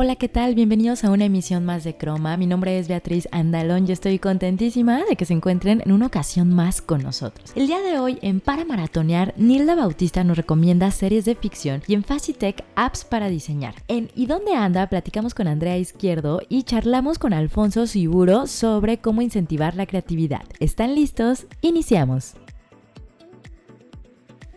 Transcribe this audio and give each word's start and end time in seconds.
Hola, 0.00 0.14
¿qué 0.14 0.28
tal? 0.28 0.54
Bienvenidos 0.54 1.02
a 1.02 1.10
una 1.10 1.24
emisión 1.24 1.64
más 1.64 1.82
de 1.82 1.96
Croma. 1.96 2.36
Mi 2.36 2.46
nombre 2.46 2.78
es 2.78 2.86
Beatriz 2.86 3.26
Andalón 3.32 3.88
y 3.88 3.90
estoy 3.90 4.20
contentísima 4.20 5.02
de 5.04 5.16
que 5.16 5.24
se 5.24 5.34
encuentren 5.34 5.82
en 5.84 5.90
una 5.90 6.06
ocasión 6.06 6.54
más 6.54 6.80
con 6.80 7.02
nosotros. 7.02 7.50
El 7.56 7.66
día 7.66 7.80
de 7.80 7.98
hoy, 7.98 8.16
en 8.22 8.38
Para 8.38 8.64
Maratonear, 8.64 9.34
Nilda 9.36 9.74
Bautista 9.74 10.22
nos 10.22 10.36
recomienda 10.36 10.92
series 10.92 11.24
de 11.24 11.34
ficción 11.34 11.82
y 11.88 11.94
en 11.94 12.04
Facitech 12.04 12.62
apps 12.76 13.04
para 13.04 13.28
diseñar. 13.28 13.74
En 13.88 14.08
¿Y 14.14 14.26
dónde 14.26 14.54
anda? 14.54 14.86
platicamos 14.88 15.34
con 15.34 15.48
Andrea 15.48 15.76
Izquierdo 15.76 16.42
y 16.48 16.62
charlamos 16.62 17.18
con 17.18 17.32
Alfonso 17.32 17.88
Siburo 17.88 18.46
sobre 18.46 18.98
cómo 18.98 19.20
incentivar 19.20 19.74
la 19.74 19.86
creatividad. 19.86 20.44
¿Están 20.60 20.94
listos? 20.94 21.48
Iniciamos. 21.60 22.36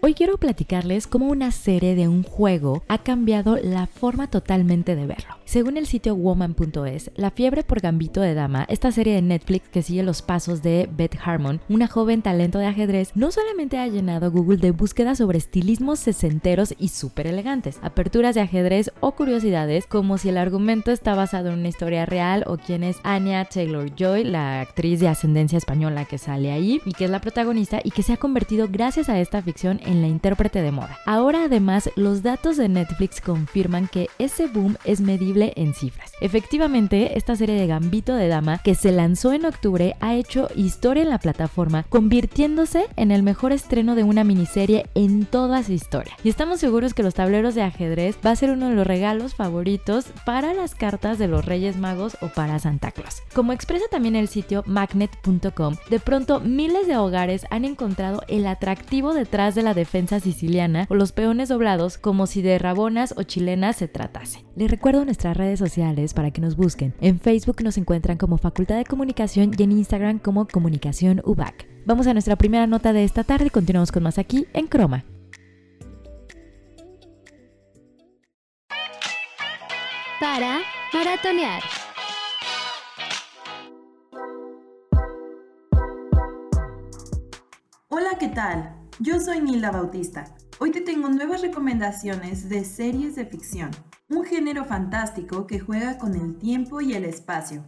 Hoy 0.03 0.15
quiero 0.15 0.39
platicarles 0.39 1.05
cómo 1.05 1.27
una 1.27 1.51
serie 1.51 1.93
de 1.93 2.07
un 2.07 2.23
juego 2.23 2.81
ha 2.87 3.03
cambiado 3.03 3.57
la 3.61 3.85
forma 3.85 4.25
totalmente 4.31 4.95
de 4.95 5.05
verlo. 5.05 5.35
Según 5.45 5.77
el 5.77 5.85
sitio 5.85 6.15
woman.es, 6.15 7.11
La 7.15 7.29
fiebre 7.29 7.63
por 7.63 7.81
Gambito 7.81 8.19
de 8.19 8.33
Dama, 8.33 8.65
esta 8.67 8.91
serie 8.91 9.13
de 9.13 9.21
Netflix 9.21 9.69
que 9.69 9.83
sigue 9.83 10.01
los 10.01 10.23
pasos 10.23 10.63
de 10.63 10.89
Beth 10.91 11.19
Harmon, 11.23 11.61
una 11.69 11.85
joven 11.85 12.23
talento 12.23 12.57
de 12.57 12.65
ajedrez, 12.65 13.11
no 13.13 13.31
solamente 13.31 13.77
ha 13.77 13.85
llenado 13.85 14.31
Google 14.31 14.57
de 14.57 14.71
búsquedas 14.71 15.19
sobre 15.19 15.37
estilismos 15.37 15.99
sesenteros 15.99 16.73
y 16.79 16.87
súper 16.87 17.27
elegantes, 17.27 17.77
aperturas 17.83 18.33
de 18.33 18.41
ajedrez 18.41 18.91
o 19.01 19.11
curiosidades 19.11 19.85
como 19.85 20.17
si 20.17 20.29
el 20.29 20.39
argumento 20.39 20.89
está 20.89 21.13
basado 21.13 21.49
en 21.49 21.59
una 21.59 21.67
historia 21.67 22.07
real 22.07 22.43
o 22.47 22.57
quién 22.57 22.83
es 22.83 22.97
Anya 23.03 23.45
Taylor-Joy, 23.45 24.23
la 24.23 24.61
actriz 24.61 24.99
de 24.99 25.09
ascendencia 25.09 25.59
española 25.59 26.05
que 26.05 26.17
sale 26.17 26.51
ahí 26.51 26.81
y 26.85 26.93
que 26.93 27.05
es 27.05 27.11
la 27.11 27.21
protagonista 27.21 27.81
y 27.83 27.91
que 27.91 28.01
se 28.01 28.13
ha 28.13 28.17
convertido 28.17 28.67
gracias 28.67 29.07
a 29.07 29.19
esta 29.19 29.43
ficción 29.43 29.79
la 29.99 30.07
intérprete 30.07 30.61
de 30.61 30.71
moda. 30.71 30.97
Ahora 31.05 31.45
además 31.45 31.89
los 31.95 32.21
datos 32.23 32.55
de 32.57 32.69
Netflix 32.69 33.19
confirman 33.19 33.87
que 33.87 34.07
ese 34.19 34.47
boom 34.47 34.77
es 34.85 35.01
medible 35.01 35.53
en 35.55 35.73
cifras. 35.73 36.11
Efectivamente, 36.21 37.17
esta 37.17 37.35
serie 37.35 37.55
de 37.55 37.67
Gambito 37.67 38.13
de 38.13 38.27
Dama 38.27 38.59
que 38.59 38.75
se 38.75 38.91
lanzó 38.91 39.33
en 39.33 39.45
octubre 39.45 39.95
ha 39.99 40.13
hecho 40.13 40.47
historia 40.55 41.03
en 41.03 41.09
la 41.09 41.19
plataforma, 41.19 41.83
convirtiéndose 41.89 42.85
en 42.95 43.11
el 43.11 43.23
mejor 43.23 43.51
estreno 43.51 43.95
de 43.95 44.03
una 44.03 44.23
miniserie 44.23 44.85
en 44.95 45.25
toda 45.25 45.63
su 45.63 45.73
historia. 45.73 46.13
Y 46.23 46.29
estamos 46.29 46.59
seguros 46.59 46.93
que 46.93 47.03
los 47.03 47.15
tableros 47.15 47.55
de 47.55 47.63
ajedrez 47.63 48.17
va 48.25 48.31
a 48.31 48.35
ser 48.35 48.51
uno 48.51 48.69
de 48.69 48.75
los 48.75 48.85
regalos 48.85 49.35
favoritos 49.35 50.05
para 50.25 50.53
las 50.53 50.75
cartas 50.75 51.17
de 51.17 51.27
los 51.27 51.45
Reyes 51.45 51.77
Magos 51.77 52.17
o 52.21 52.27
para 52.27 52.59
Santa 52.59 52.91
Claus. 52.91 53.23
Como 53.33 53.53
expresa 53.53 53.85
también 53.89 54.15
el 54.15 54.27
sitio 54.27 54.63
magnet.com, 54.67 55.75
de 55.89 55.99
pronto 55.99 56.39
miles 56.39 56.87
de 56.87 56.97
hogares 56.97 57.45
han 57.49 57.65
encontrado 57.65 58.21
el 58.27 58.45
atractivo 58.45 59.13
detrás 59.13 59.55
de 59.55 59.63
la 59.63 59.73
defensa 59.81 60.19
siciliana 60.19 60.85
o 60.89 60.95
los 60.95 61.11
peones 61.11 61.49
doblados 61.49 61.97
como 61.97 62.27
si 62.27 62.41
de 62.41 62.57
rabonas 62.57 63.13
o 63.17 63.23
chilenas 63.23 63.77
se 63.77 63.87
tratase. 63.87 64.45
Les 64.55 64.69
recuerdo 64.69 65.03
nuestra 65.05 65.33
redes 65.33 65.59
sociales 65.59 66.13
para 66.13 66.31
que 66.31 66.41
nos 66.41 66.55
busquen. 66.55 66.93
En 67.01 67.19
Facebook 67.19 67.63
nos 67.63 67.77
encuentran 67.77 68.17
como 68.17 68.37
Facultad 68.37 68.77
de 68.77 68.85
Comunicación 68.85 69.51
y 69.57 69.63
en 69.63 69.71
Instagram 69.71 70.19
como 70.19 70.47
Comunicación 70.47 71.21
UBAC. 71.25 71.67
Vamos 71.85 72.07
a 72.07 72.13
nuestra 72.13 72.35
primera 72.35 72.67
nota 72.67 72.93
de 72.93 73.03
esta 73.03 73.23
tarde 73.23 73.47
y 73.47 73.49
continuamos 73.49 73.91
con 73.91 74.03
más 74.03 74.17
aquí 74.17 74.47
en 74.53 74.67
Croma. 74.67 75.03
Para 80.19 80.59
maratonear. 80.93 81.63
Hola, 87.89 88.11
¿qué 88.19 88.29
tal? 88.29 88.80
Yo 89.03 89.19
soy 89.19 89.41
Nila 89.41 89.71
Bautista. 89.71 90.25
Hoy 90.59 90.69
te 90.69 90.79
tengo 90.79 91.09
nuevas 91.09 91.41
recomendaciones 91.41 92.49
de 92.49 92.63
series 92.63 93.15
de 93.15 93.25
ficción 93.25 93.71
un 94.09 94.23
género 94.23 94.63
fantástico 94.63 95.47
que 95.47 95.59
juega 95.59 95.97
con 95.97 96.13
el 96.13 96.37
tiempo 96.37 96.81
y 96.81 96.93
el 96.93 97.05
espacio. 97.05 97.65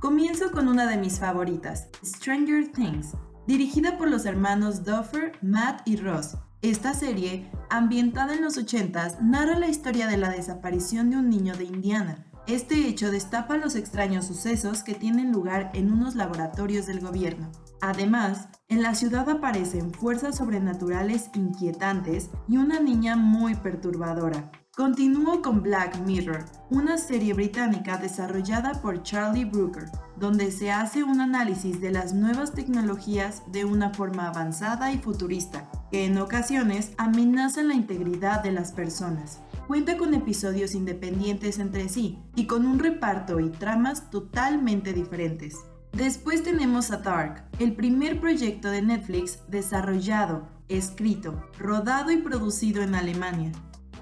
Comienzo 0.00 0.50
con 0.50 0.66
una 0.66 0.88
de 0.88 0.96
mis 0.96 1.20
favoritas, 1.20 1.86
Stranger 2.04 2.72
Things, 2.72 3.12
dirigida 3.46 3.96
por 3.96 4.10
los 4.10 4.26
hermanos 4.26 4.82
Duffer, 4.82 5.38
Matt 5.40 5.82
y 5.86 5.98
Ross. 5.98 6.36
Esta 6.62 6.94
serie, 6.94 7.48
ambientada 7.70 8.34
en 8.34 8.42
los 8.42 8.58
80s, 8.58 9.20
narra 9.20 9.56
la 9.56 9.68
historia 9.68 10.08
de 10.08 10.16
la 10.16 10.30
desaparición 10.30 11.10
de 11.10 11.18
un 11.18 11.30
niño 11.30 11.54
de 11.54 11.62
Indiana. 11.62 12.26
Este 12.48 12.88
hecho 12.88 13.12
destapa 13.12 13.56
los 13.56 13.76
extraños 13.76 14.26
sucesos 14.26 14.82
que 14.82 14.94
tienen 14.94 15.30
lugar 15.30 15.70
en 15.74 15.92
unos 15.92 16.16
laboratorios 16.16 16.86
del 16.86 16.98
gobierno. 16.98 17.52
Además, 17.82 18.48
en 18.68 18.80
la 18.80 18.94
ciudad 18.94 19.28
aparecen 19.28 19.92
fuerzas 19.92 20.36
sobrenaturales 20.36 21.30
inquietantes 21.34 22.30
y 22.48 22.56
una 22.56 22.78
niña 22.78 23.16
muy 23.16 23.56
perturbadora. 23.56 24.52
Continúo 24.76 25.42
con 25.42 25.64
Black 25.64 25.98
Mirror, 26.06 26.44
una 26.70 26.96
serie 26.96 27.34
británica 27.34 27.98
desarrollada 27.98 28.80
por 28.80 29.02
Charlie 29.02 29.44
Brooker, 29.44 29.90
donde 30.16 30.52
se 30.52 30.70
hace 30.70 31.02
un 31.02 31.20
análisis 31.20 31.80
de 31.80 31.90
las 31.90 32.14
nuevas 32.14 32.52
tecnologías 32.52 33.42
de 33.50 33.64
una 33.64 33.92
forma 33.92 34.28
avanzada 34.28 34.92
y 34.92 34.98
futurista, 34.98 35.68
que 35.90 36.04
en 36.04 36.18
ocasiones 36.18 36.92
amenazan 36.98 37.66
la 37.66 37.74
integridad 37.74 38.44
de 38.44 38.52
las 38.52 38.70
personas. 38.70 39.40
Cuenta 39.66 39.96
con 39.96 40.14
episodios 40.14 40.76
independientes 40.76 41.58
entre 41.58 41.88
sí 41.88 42.20
y 42.36 42.46
con 42.46 42.64
un 42.64 42.78
reparto 42.78 43.40
y 43.40 43.50
tramas 43.50 44.08
totalmente 44.08 44.92
diferentes. 44.92 45.56
Después 45.92 46.42
tenemos 46.42 46.90
a 46.90 46.98
Dark, 46.98 47.44
el 47.58 47.74
primer 47.74 48.20
proyecto 48.20 48.68
de 48.70 48.82
Netflix 48.82 49.40
desarrollado, 49.48 50.48
escrito, 50.68 51.42
rodado 51.58 52.10
y 52.10 52.16
producido 52.16 52.82
en 52.82 52.94
Alemania 52.94 53.52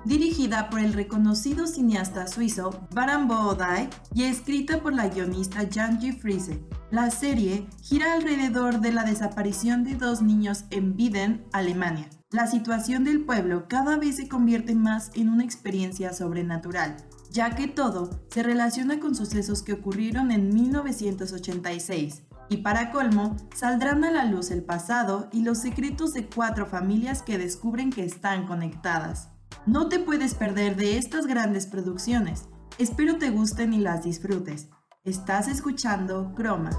dirigida 0.04 0.70
por 0.70 0.80
el 0.80 0.92
reconocido 0.92 1.66
cineasta 1.66 2.26
suizo 2.26 2.86
Baran 2.92 3.28
Boodai 3.28 3.88
y 4.14 4.24
escrita 4.24 4.80
por 4.80 4.94
la 4.94 5.08
guionista 5.08 5.68
Janji 5.70 6.12
Friese. 6.12 6.64
La 6.90 7.10
serie 7.10 7.66
gira 7.82 8.14
alrededor 8.14 8.80
de 8.80 8.92
la 8.92 9.04
desaparición 9.04 9.84
de 9.84 9.94
dos 9.94 10.22
niños 10.22 10.64
en 10.70 10.94
Wieden, 10.96 11.44
Alemania. 11.52 12.08
La 12.30 12.46
situación 12.46 13.04
del 13.04 13.24
pueblo 13.24 13.66
cada 13.68 13.96
vez 13.96 14.16
se 14.16 14.28
convierte 14.28 14.74
más 14.74 15.10
en 15.14 15.28
una 15.28 15.44
experiencia 15.44 16.12
sobrenatural, 16.12 16.96
ya 17.30 17.54
que 17.54 17.68
todo 17.68 18.10
se 18.28 18.42
relaciona 18.42 19.00
con 19.00 19.14
sucesos 19.14 19.62
que 19.62 19.72
ocurrieron 19.72 20.30
en 20.30 20.52
1986. 20.52 22.22
Y 22.48 22.58
para 22.58 22.90
colmo, 22.90 23.36
saldrán 23.54 24.04
a 24.04 24.10
la 24.10 24.24
luz 24.24 24.50
el 24.50 24.64
pasado 24.64 25.28
y 25.32 25.42
los 25.42 25.58
secretos 25.58 26.12
de 26.12 26.26
cuatro 26.26 26.66
familias 26.66 27.22
que 27.22 27.38
descubren 27.38 27.90
que 27.90 28.04
están 28.04 28.46
conectadas. 28.46 29.28
No 29.66 29.88
te 29.88 30.00
puedes 30.00 30.34
perder 30.34 30.74
de 30.74 30.98
estas 30.98 31.26
grandes 31.26 31.66
producciones. 31.66 32.48
Espero 32.78 33.18
te 33.18 33.30
gusten 33.30 33.72
y 33.72 33.78
las 33.78 34.02
disfrutes. 34.02 34.68
Estás 35.04 35.46
escuchando 35.48 36.32
Croma. 36.34 36.70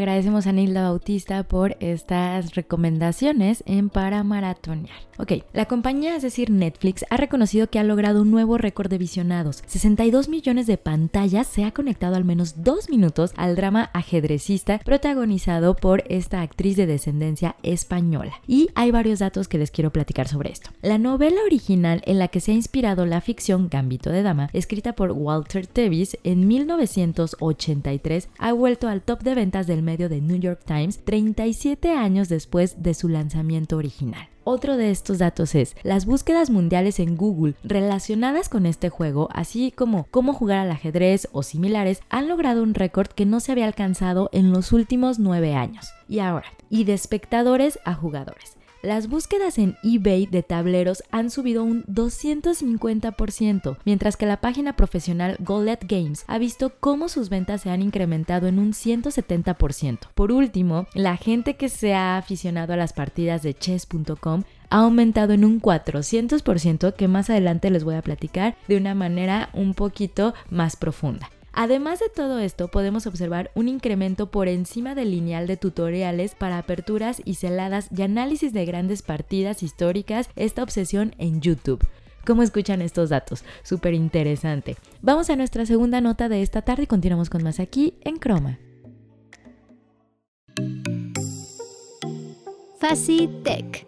Agradecemos 0.00 0.46
a 0.46 0.52
Nilda 0.52 0.84
Bautista 0.84 1.42
por 1.42 1.76
estas 1.78 2.54
recomendaciones 2.54 3.62
en 3.66 3.90
Para 3.90 4.24
Maratonear. 4.24 5.10
Ok, 5.20 5.32
la 5.52 5.66
compañía, 5.66 6.16
es 6.16 6.22
decir, 6.22 6.48
Netflix, 6.48 7.04
ha 7.10 7.18
reconocido 7.18 7.66
que 7.66 7.78
ha 7.78 7.84
logrado 7.84 8.22
un 8.22 8.30
nuevo 8.30 8.56
récord 8.56 8.88
de 8.88 8.96
visionados. 8.96 9.62
62 9.66 10.30
millones 10.30 10.66
de 10.66 10.78
pantallas 10.78 11.46
se 11.46 11.64
ha 11.64 11.72
conectado 11.72 12.16
al 12.16 12.24
menos 12.24 12.62
dos 12.62 12.88
minutos 12.88 13.34
al 13.36 13.54
drama 13.54 13.90
ajedrecista 13.92 14.78
protagonizado 14.78 15.76
por 15.76 16.04
esta 16.08 16.40
actriz 16.40 16.78
de 16.78 16.86
descendencia 16.86 17.56
española. 17.62 18.32
Y 18.46 18.70
hay 18.74 18.92
varios 18.92 19.18
datos 19.18 19.46
que 19.46 19.58
les 19.58 19.70
quiero 19.70 19.92
platicar 19.92 20.26
sobre 20.26 20.52
esto. 20.52 20.70
La 20.80 20.96
novela 20.96 21.42
original 21.44 22.00
en 22.06 22.18
la 22.18 22.28
que 22.28 22.40
se 22.40 22.52
ha 22.52 22.54
inspirado 22.54 23.04
la 23.04 23.20
ficción 23.20 23.68
Gambito 23.68 24.08
de 24.08 24.22
Dama, 24.22 24.48
escrita 24.54 24.94
por 24.94 25.12
Walter 25.12 25.66
Tevis 25.66 26.16
en 26.24 26.48
1983, 26.48 28.30
ha 28.38 28.52
vuelto 28.54 28.88
al 28.88 29.02
top 29.02 29.22
de 29.22 29.34
ventas 29.34 29.66
del 29.66 29.82
medio 29.90 30.08
de 30.08 30.20
New 30.20 30.38
York 30.38 30.60
Times 30.64 31.00
37 31.04 31.90
años 31.90 32.28
después 32.28 32.80
de 32.80 32.94
su 32.94 33.08
lanzamiento 33.08 33.76
original. 33.76 34.28
Otro 34.44 34.76
de 34.76 34.92
estos 34.92 35.18
datos 35.18 35.56
es 35.56 35.74
las 35.82 36.06
búsquedas 36.06 36.48
mundiales 36.48 37.00
en 37.00 37.16
Google 37.16 37.54
relacionadas 37.64 38.48
con 38.48 38.66
este 38.66 38.88
juego, 38.88 39.28
así 39.32 39.72
como 39.72 40.06
cómo 40.12 40.32
jugar 40.32 40.58
al 40.58 40.70
ajedrez 40.70 41.28
o 41.32 41.42
similares, 41.42 42.02
han 42.08 42.28
logrado 42.28 42.62
un 42.62 42.74
récord 42.74 43.08
que 43.08 43.26
no 43.26 43.40
se 43.40 43.50
había 43.50 43.66
alcanzado 43.66 44.30
en 44.32 44.52
los 44.52 44.72
últimos 44.72 45.18
nueve 45.18 45.54
años. 45.54 45.88
Y 46.08 46.20
ahora, 46.20 46.46
y 46.68 46.84
de 46.84 46.94
espectadores 46.94 47.80
a 47.84 47.94
jugadores. 47.94 48.56
Las 48.82 49.08
búsquedas 49.08 49.58
en 49.58 49.76
eBay 49.82 50.24
de 50.24 50.42
tableros 50.42 51.02
han 51.10 51.28
subido 51.28 51.62
un 51.64 51.84
250%, 51.84 53.76
mientras 53.84 54.16
que 54.16 54.24
la 54.24 54.40
página 54.40 54.74
profesional 54.74 55.36
Goldet 55.38 55.84
Games 55.86 56.24
ha 56.28 56.38
visto 56.38 56.72
cómo 56.80 57.10
sus 57.10 57.28
ventas 57.28 57.60
se 57.60 57.68
han 57.68 57.82
incrementado 57.82 58.46
en 58.46 58.58
un 58.58 58.72
170%. 58.72 59.98
Por 60.14 60.32
último, 60.32 60.86
la 60.94 61.18
gente 61.18 61.56
que 61.56 61.68
se 61.68 61.92
ha 61.92 62.16
aficionado 62.16 62.72
a 62.72 62.76
las 62.76 62.94
partidas 62.94 63.42
de 63.42 63.52
chess.com 63.52 64.44
ha 64.70 64.78
aumentado 64.78 65.34
en 65.34 65.44
un 65.44 65.60
400% 65.60 66.94
que 66.94 67.06
más 67.06 67.28
adelante 67.28 67.68
les 67.68 67.84
voy 67.84 67.96
a 67.96 68.02
platicar 68.02 68.56
de 68.66 68.78
una 68.78 68.94
manera 68.94 69.50
un 69.52 69.74
poquito 69.74 70.32
más 70.48 70.76
profunda. 70.76 71.28
Además 71.52 71.98
de 71.98 72.08
todo 72.08 72.38
esto, 72.38 72.68
podemos 72.68 73.06
observar 73.06 73.50
un 73.54 73.68
incremento 73.68 74.30
por 74.30 74.48
encima 74.48 74.94
del 74.94 75.10
lineal 75.10 75.46
de 75.46 75.56
tutoriales 75.56 76.34
para 76.34 76.58
aperturas 76.58 77.20
y 77.24 77.34
celadas 77.34 77.88
y 77.96 78.02
análisis 78.02 78.52
de 78.52 78.64
grandes 78.64 79.02
partidas 79.02 79.62
históricas, 79.62 80.30
esta 80.36 80.62
obsesión 80.62 81.14
en 81.18 81.40
YouTube. 81.40 81.84
¿Cómo 82.26 82.42
escuchan 82.42 82.82
estos 82.82 83.08
datos? 83.08 83.44
Súper 83.62 83.94
interesante. 83.94 84.76
Vamos 85.02 85.30
a 85.30 85.36
nuestra 85.36 85.66
segunda 85.66 86.00
nota 86.00 86.28
de 86.28 86.42
esta 86.42 86.62
tarde 86.62 86.84
y 86.84 86.86
continuamos 86.86 87.30
con 87.30 87.42
más 87.42 87.58
aquí 87.60 87.94
en 88.02 88.18
Chroma. 88.18 88.58
Tech. 93.44 93.86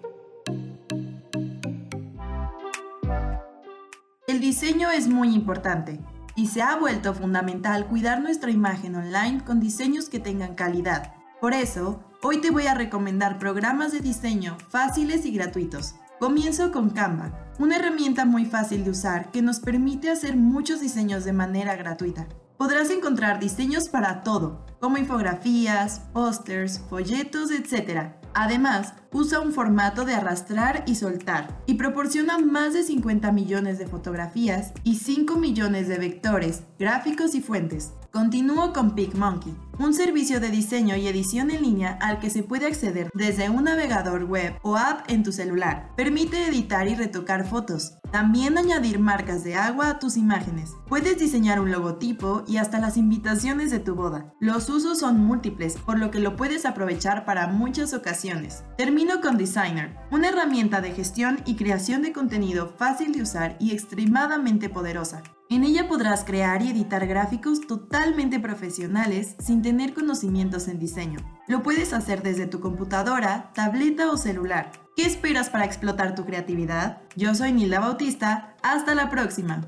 El 4.29 4.41
diseño 4.41 4.91
es 4.91 5.09
muy 5.09 5.35
importante 5.35 5.99
y 6.35 6.47
se 6.47 6.63
ha 6.63 6.77
vuelto 6.77 7.15
fundamental 7.15 7.87
cuidar 7.87 8.21
nuestra 8.21 8.51
imagen 8.51 8.95
online 8.95 9.43
con 9.45 9.61
diseños 9.61 10.09
que 10.09 10.21
tengan 10.21 10.55
calidad. 10.55 11.15
Por 11.41 11.55
eso, 11.55 12.05
hoy 12.23 12.41
te 12.41 12.51
voy 12.51 12.67
a 12.67 12.75
recomendar 12.75 13.39
programas 13.39 13.93
de 13.93 14.01
diseño 14.01 14.57
fáciles 14.69 15.27
y 15.27 15.33
gratuitos. 15.33 15.95
Comienzo 16.21 16.71
con 16.71 16.91
Canva, 16.91 17.53
una 17.59 17.77
herramienta 17.77 18.25
muy 18.25 18.45
fácil 18.45 18.85
de 18.85 18.91
usar 18.91 19.33
que 19.33 19.43
nos 19.43 19.59
permite 19.59 20.09
hacer 20.09 20.37
muchos 20.37 20.81
diseños 20.81 21.25
de 21.25 21.33
manera 21.33 21.75
gratuita. 21.75 22.29
Podrás 22.57 22.91
encontrar 22.91 23.41
diseños 23.41 23.89
para 23.89 24.23
todo, 24.23 24.65
como 24.79 24.99
infografías, 24.99 25.99
pósters, 26.13 26.79
folletos, 26.89 27.51
etc. 27.51 28.22
Además, 28.35 28.95
usa 29.13 29.41
un 29.41 29.53
formato 29.53 30.05
de 30.05 30.15
arrastrar 30.15 30.85
y 30.87 30.95
soltar 30.95 31.59
y 31.67 31.75
proporciona 31.75 32.39
más 32.39 32.73
de 32.73 32.83
50 32.83 33.31
millones 33.33 33.79
de 33.79 33.87
fotografías 33.87 34.73
y 34.85 34.97
5 34.97 35.37
millones 35.37 35.89
de 35.89 35.99
vectores, 35.99 36.63
gráficos 36.79 37.35
y 37.35 37.43
fuentes. 37.43 37.93
Continúo 38.13 38.75
con 38.75 38.95
PicMonkey, 38.95 39.57
un 39.79 39.95
servicio 39.95 40.39
de 40.39 40.51
diseño 40.51 40.97
y 40.97 41.09
edición 41.09 41.51
en 41.51 41.63
línea 41.63 41.97
al 42.03 42.19
que 42.19 42.29
se 42.29 42.43
puede 42.43 42.67
acceder 42.67 43.11
desde 43.15 43.49
un 43.49 43.65
navegador 43.65 44.25
web 44.25 44.59
o 44.61 44.77
app 44.77 45.11
en 45.11 45.23
tu 45.23 45.33
celular. 45.33 45.95
Permite 45.97 46.47
editar 46.47 46.87
y 46.89 46.95
retocar 46.95 47.49
fotos, 47.49 47.95
también 48.11 48.59
añadir 48.59 48.99
marcas 48.99 49.45
de 49.45 49.55
agua 49.55 49.89
a 49.89 49.99
tus 49.99 50.19
imágenes. 50.19 50.73
Puedes 50.89 51.19
diseñar 51.19 51.59
un 51.59 51.73
logotipo 51.73 52.45
y 52.47 52.59
hasta 52.59 52.79
las 52.81 52.99
invitaciones 52.99 53.71
de 53.71 53.81
tu 53.81 53.95
boda. 53.95 54.35
Los 54.41 54.69
usos 54.69 54.99
son 54.99 55.19
múltiples, 55.19 55.79
por 55.79 55.99
lo 55.99 56.11
que 56.11 56.21
lo 56.21 56.37
puedes 56.37 56.67
aprovechar 56.67 57.25
para 57.25 57.47
muchas 57.47 57.95
ocasiones. 57.95 58.63
Termino 58.77 59.23
con 59.23 59.39
Designer, 59.39 59.97
una 60.11 60.29
herramienta 60.29 60.83
de 60.83 60.93
gestión 60.93 61.41
y 61.47 61.57
creación 61.57 62.03
de 62.03 62.13
contenido 62.13 62.75
fácil 62.77 63.13
de 63.13 63.23
usar 63.23 63.57
y 63.59 63.71
extremadamente 63.71 64.69
poderosa. 64.69 65.23
En 65.53 65.65
ella 65.65 65.87
podrás 65.87 66.25
crear 66.25 66.63
y 66.63 66.71
editar 66.71 67.07
gráficos 67.07 67.67
totalmente 67.67 68.41
profesionales 68.41 69.37
sin 69.39 69.61
tener 69.61 69.93
conocimientos 69.93 70.67
en 70.67 70.79
diseño. 70.79 71.19
Lo 71.47 71.63
puedes 71.63 71.93
hacer 71.93 72.23
desde 72.23 72.47
tu 72.47 72.59
computadora, 72.61 73.53
tableta 73.53 74.11
o 74.11 74.17
celular. 74.17 74.73
¿Qué 74.97 75.03
esperas 75.03 75.51
para 75.51 75.67
explotar 75.67 76.15
tu 76.15 76.25
creatividad? 76.25 77.03
Yo 77.17 77.35
soy 77.35 77.53
Nilda 77.53 77.81
Bautista. 77.81 78.57
Hasta 78.63 78.95
la 78.95 79.11
próxima. 79.11 79.61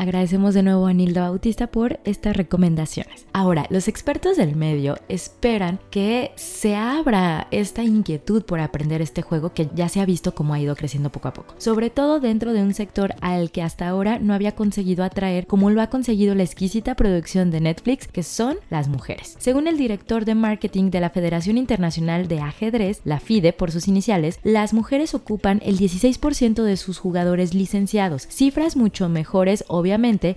Agradecemos 0.00 0.54
de 0.54 0.62
nuevo 0.62 0.86
a 0.86 0.94
Nilda 0.94 1.28
Bautista 1.28 1.66
por 1.66 2.00
estas 2.04 2.34
recomendaciones. 2.34 3.26
Ahora, 3.34 3.66
los 3.68 3.86
expertos 3.86 4.38
del 4.38 4.56
medio 4.56 4.96
esperan 5.10 5.78
que 5.90 6.32
se 6.36 6.74
abra 6.74 7.48
esta 7.50 7.84
inquietud 7.84 8.42
por 8.44 8.60
aprender 8.60 9.02
este 9.02 9.20
juego 9.20 9.52
que 9.52 9.68
ya 9.74 9.90
se 9.90 10.00
ha 10.00 10.06
visto 10.06 10.34
cómo 10.34 10.54
ha 10.54 10.58
ido 10.58 10.74
creciendo 10.74 11.12
poco 11.12 11.28
a 11.28 11.34
poco, 11.34 11.54
sobre 11.58 11.90
todo 11.90 12.18
dentro 12.18 12.54
de 12.54 12.62
un 12.62 12.72
sector 12.72 13.14
al 13.20 13.50
que 13.50 13.60
hasta 13.60 13.90
ahora 13.90 14.18
no 14.18 14.32
había 14.32 14.54
conseguido 14.54 15.04
atraer 15.04 15.46
como 15.46 15.68
lo 15.68 15.82
ha 15.82 15.90
conseguido 15.90 16.34
la 16.34 16.44
exquisita 16.44 16.94
producción 16.94 17.50
de 17.50 17.60
Netflix, 17.60 18.08
que 18.08 18.22
son 18.22 18.56
las 18.70 18.88
mujeres. 18.88 19.36
Según 19.38 19.68
el 19.68 19.76
director 19.76 20.24
de 20.24 20.34
marketing 20.34 20.90
de 20.90 21.00
la 21.00 21.10
Federación 21.10 21.58
Internacional 21.58 22.26
de 22.26 22.40
Ajedrez, 22.40 23.02
la 23.04 23.20
FIDE 23.20 23.52
por 23.52 23.70
sus 23.70 23.86
iniciales, 23.86 24.40
las 24.44 24.72
mujeres 24.72 25.12
ocupan 25.12 25.60
el 25.62 25.78
16% 25.78 26.62
de 26.62 26.78
sus 26.78 26.96
jugadores 26.96 27.52
licenciados, 27.52 28.26
cifras 28.30 28.76
mucho 28.76 29.10
mejores 29.10 29.62
obviamente 29.68 29.89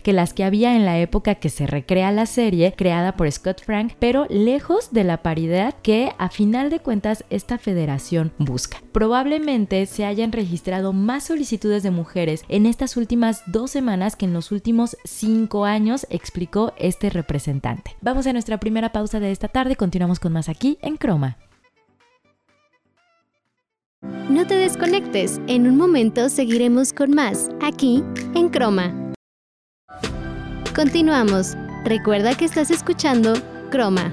que 0.03 0.13
las 0.13 0.33
que 0.33 0.43
había 0.43 0.75
en 0.75 0.85
la 0.85 0.99
época 0.99 1.35
que 1.35 1.49
se 1.49 1.67
recrea 1.67 2.11
la 2.11 2.25
serie 2.25 2.73
creada 2.75 3.15
por 3.15 3.31
Scott 3.31 3.63
Frank, 3.63 3.93
pero 3.99 4.25
lejos 4.29 4.91
de 4.91 5.03
la 5.03 5.21
paridad 5.21 5.75
que 5.81 6.11
a 6.17 6.29
final 6.29 6.69
de 6.69 6.79
cuentas 6.79 7.23
esta 7.29 7.57
federación 7.57 8.31
busca. 8.37 8.77
Probablemente 8.91 9.85
se 9.85 10.05
hayan 10.05 10.31
registrado 10.31 10.93
más 10.93 11.25
solicitudes 11.25 11.83
de 11.83 11.91
mujeres 11.91 12.43
en 12.49 12.65
estas 12.65 12.97
últimas 12.97 13.43
dos 13.47 13.71
semanas 13.71 14.15
que 14.15 14.25
en 14.25 14.33
los 14.33 14.51
últimos 14.51 14.97
cinco 15.03 15.65
años, 15.65 16.07
explicó 16.09 16.73
este 16.77 17.09
representante. 17.09 17.95
Vamos 18.01 18.27
a 18.27 18.33
nuestra 18.33 18.59
primera 18.59 18.91
pausa 18.91 19.19
de 19.19 19.31
esta 19.31 19.47
tarde, 19.47 19.75
continuamos 19.75 20.19
con 20.19 20.33
más 20.33 20.49
aquí 20.49 20.77
en 20.81 20.97
Croma. 20.97 21.37
No 24.29 24.47
te 24.47 24.55
desconectes, 24.55 25.39
en 25.47 25.67
un 25.67 25.77
momento 25.77 26.27
seguiremos 26.29 26.91
con 26.91 27.11
más, 27.11 27.49
aquí 27.61 28.03
en 28.35 28.49
Croma. 28.49 29.12
Continuamos. 30.75 31.55
Recuerda 31.85 32.35
que 32.35 32.45
estás 32.45 32.71
escuchando 32.71 33.33
Croma. 33.69 34.11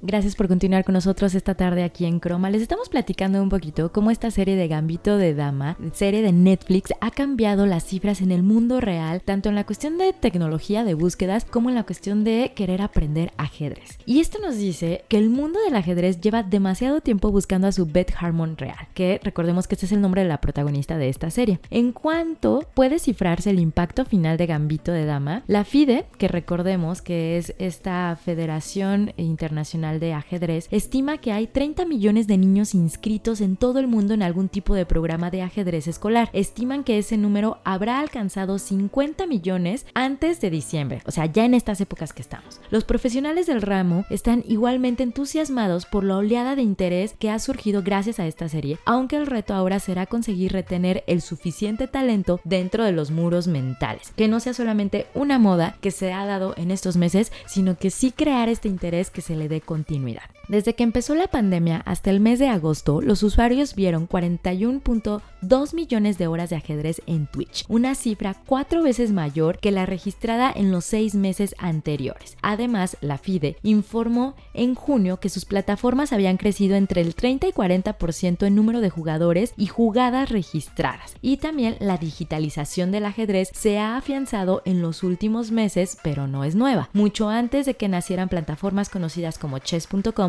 Gracias 0.00 0.36
por 0.36 0.46
continuar 0.46 0.84
con 0.84 0.92
nosotros 0.92 1.34
esta 1.34 1.56
tarde 1.56 1.82
aquí 1.82 2.04
en 2.04 2.20
Croma. 2.20 2.50
Les 2.50 2.62
estamos 2.62 2.88
platicando 2.88 3.42
un 3.42 3.48
poquito 3.48 3.90
cómo 3.90 4.12
esta 4.12 4.30
serie 4.30 4.54
de 4.54 4.68
Gambito 4.68 5.16
de 5.16 5.34
Dama, 5.34 5.76
serie 5.92 6.22
de 6.22 6.30
Netflix, 6.30 6.92
ha 7.00 7.10
cambiado 7.10 7.66
las 7.66 7.82
cifras 7.84 8.20
en 8.20 8.30
el 8.30 8.44
mundo 8.44 8.80
real, 8.80 9.22
tanto 9.22 9.48
en 9.48 9.56
la 9.56 9.66
cuestión 9.66 9.98
de 9.98 10.12
tecnología 10.12 10.84
de 10.84 10.94
búsquedas 10.94 11.44
como 11.44 11.68
en 11.68 11.74
la 11.74 11.82
cuestión 11.82 12.22
de 12.22 12.52
querer 12.54 12.80
aprender 12.80 13.32
ajedrez. 13.38 13.98
Y 14.06 14.20
esto 14.20 14.38
nos 14.38 14.56
dice 14.56 15.04
que 15.08 15.18
el 15.18 15.30
mundo 15.30 15.58
del 15.64 15.74
ajedrez 15.74 16.20
lleva 16.20 16.44
demasiado 16.44 17.00
tiempo 17.00 17.32
buscando 17.32 17.66
a 17.66 17.72
su 17.72 17.84
Beth 17.84 18.14
Harmon 18.20 18.56
real, 18.56 18.86
que 18.94 19.20
recordemos 19.24 19.66
que 19.66 19.74
este 19.74 19.86
es 19.86 19.92
el 19.92 20.00
nombre 20.00 20.22
de 20.22 20.28
la 20.28 20.40
protagonista 20.40 20.96
de 20.96 21.08
esta 21.08 21.30
serie. 21.30 21.58
En 21.70 21.90
cuanto 21.90 22.64
puede 22.74 23.00
cifrarse 23.00 23.50
el 23.50 23.58
impacto 23.58 24.04
final 24.04 24.36
de 24.36 24.46
Gambito 24.46 24.92
de 24.92 25.06
Dama, 25.06 25.42
la 25.48 25.64
FIDE, 25.64 26.06
que 26.18 26.28
recordemos 26.28 27.02
que 27.02 27.36
es 27.36 27.52
esta 27.58 28.16
Federación 28.22 29.12
Internacional 29.16 29.87
de 29.98 30.12
Ajedrez 30.12 30.68
estima 30.70 31.18
que 31.18 31.32
hay 31.32 31.46
30 31.46 31.86
millones 31.86 32.26
de 32.26 32.36
niños 32.36 32.74
inscritos 32.74 33.40
en 33.40 33.56
todo 33.56 33.78
el 33.78 33.86
mundo 33.86 34.14
en 34.14 34.22
algún 34.22 34.48
tipo 34.48 34.74
de 34.74 34.86
programa 34.86 35.30
de 35.30 35.42
ajedrez 35.42 35.88
escolar. 35.88 36.28
Estiman 36.32 36.84
que 36.84 36.98
ese 36.98 37.16
número 37.16 37.58
habrá 37.64 38.00
alcanzado 38.00 38.58
50 38.58 39.26
millones 39.26 39.86
antes 39.94 40.40
de 40.40 40.50
diciembre, 40.50 41.02
o 41.06 41.10
sea, 41.10 41.26
ya 41.26 41.44
en 41.44 41.54
estas 41.54 41.80
épocas 41.80 42.12
que 42.12 42.22
estamos. 42.22 42.60
Los 42.70 42.84
profesionales 42.84 43.46
del 43.46 43.62
ramo 43.62 44.04
están 44.10 44.44
igualmente 44.46 45.02
entusiasmados 45.02 45.86
por 45.86 46.04
la 46.04 46.16
oleada 46.16 46.54
de 46.54 46.62
interés 46.62 47.14
que 47.18 47.30
ha 47.30 47.38
surgido 47.38 47.82
gracias 47.82 48.20
a 48.20 48.26
esta 48.26 48.48
serie, 48.48 48.78
aunque 48.84 49.16
el 49.16 49.26
reto 49.26 49.54
ahora 49.54 49.80
será 49.80 50.06
conseguir 50.06 50.52
retener 50.52 51.04
el 51.06 51.22
suficiente 51.22 51.88
talento 51.88 52.40
dentro 52.44 52.84
de 52.84 52.92
los 52.92 53.10
muros 53.10 53.48
mentales, 53.48 54.12
que 54.16 54.28
no 54.28 54.40
sea 54.40 54.54
solamente 54.54 55.06
una 55.14 55.38
moda 55.38 55.76
que 55.80 55.90
se 55.90 56.12
ha 56.12 56.26
dado 56.26 56.54
en 56.56 56.70
estos 56.70 56.96
meses, 56.96 57.32
sino 57.46 57.76
que 57.76 57.90
sí 57.90 58.12
crear 58.12 58.48
este 58.48 58.68
interés 58.68 59.10
que 59.10 59.22
se 59.22 59.36
le 59.36 59.48
dé 59.48 59.60
continuidad 59.60 59.77
continuidad. 59.78 60.24
Desde 60.48 60.74
que 60.74 60.82
empezó 60.82 61.14
la 61.14 61.28
pandemia 61.28 61.82
hasta 61.84 62.10
el 62.10 62.20
mes 62.20 62.38
de 62.38 62.48
agosto, 62.48 63.02
los 63.02 63.22
usuarios 63.22 63.74
vieron 63.74 64.08
41.2 64.08 65.74
millones 65.74 66.16
de 66.16 66.26
horas 66.26 66.48
de 66.48 66.56
ajedrez 66.56 67.02
en 67.06 67.26
Twitch, 67.26 67.66
una 67.68 67.94
cifra 67.94 68.34
cuatro 68.46 68.82
veces 68.82 69.12
mayor 69.12 69.58
que 69.58 69.70
la 69.70 69.84
registrada 69.84 70.50
en 70.50 70.72
los 70.72 70.86
seis 70.86 71.14
meses 71.14 71.54
anteriores. 71.58 72.38
Además, 72.40 72.96
la 73.02 73.18
FIDE 73.18 73.56
informó 73.62 74.36
en 74.54 74.74
junio 74.74 75.20
que 75.20 75.28
sus 75.28 75.44
plataformas 75.44 76.14
habían 76.14 76.38
crecido 76.38 76.76
entre 76.76 77.02
el 77.02 77.14
30 77.14 77.48
y 77.48 77.52
40% 77.52 78.46
en 78.46 78.54
número 78.54 78.80
de 78.80 78.88
jugadores 78.88 79.52
y 79.58 79.66
jugadas 79.66 80.30
registradas. 80.30 81.14
Y 81.20 81.36
también 81.36 81.76
la 81.78 81.98
digitalización 81.98 82.90
del 82.90 83.04
ajedrez 83.04 83.50
se 83.52 83.78
ha 83.78 83.98
afianzado 83.98 84.62
en 84.64 84.80
los 84.80 85.02
últimos 85.02 85.50
meses, 85.50 85.98
pero 86.02 86.26
no 86.26 86.42
es 86.42 86.54
nueva. 86.54 86.88
Mucho 86.94 87.28
antes 87.28 87.66
de 87.66 87.74
que 87.74 87.88
nacieran 87.88 88.30
plataformas 88.30 88.88
conocidas 88.88 89.38
como 89.38 89.58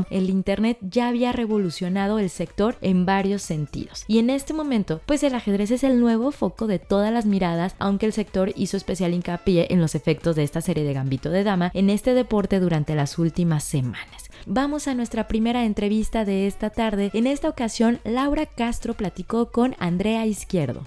el 0.10 0.30
Internet 0.30 0.78
ya 0.82 1.08
había 1.08 1.32
revolucionado 1.32 2.20
el 2.20 2.30
sector 2.30 2.78
en 2.82 3.06
varios 3.06 3.42
sentidos. 3.42 4.04
Y 4.08 4.20
en 4.20 4.30
este 4.30 4.54
momento, 4.54 5.02
pues 5.06 5.24
el 5.24 5.36
ajedrez 5.36 5.72
es 5.72 5.84
el 5.84 6.00
nuevo 6.00 6.32
foco 6.32 6.68
de 6.68 6.80
todas 6.80 7.14
las 7.14 7.26
miradas, 7.26 7.76
aunque 7.80 8.06
el 8.06 8.14
sector 8.14 8.52
hizo 8.56 8.78
especial 8.78 9.14
hincapié 9.14 9.68
en 9.70 9.82
los 9.82 9.96
efectos 9.96 10.36
de 10.36 10.44
esta 10.44 10.62
serie 10.62 10.84
de 10.84 10.94
Gambito 10.94 11.30
de 11.30 11.44
Dama 11.44 11.72
en 11.74 11.90
este 11.90 12.14
deporte 12.14 12.60
durante 12.60 12.96
las 12.96 13.18
últimas 13.18 13.64
semanas. 13.64 14.30
Vamos 14.46 14.88
a 14.88 14.96
nuestra 14.96 15.28
primera 15.28 15.66
entrevista 15.66 16.26
de 16.26 16.48
esta 16.48 16.70
tarde. 16.70 17.12
En 17.14 17.28
esta 17.28 17.50
ocasión, 17.50 18.00
Laura 18.04 18.46
Castro 18.46 18.94
platicó 18.94 19.52
con 19.52 19.76
Andrea 19.80 20.26
Izquierdo. 20.26 20.86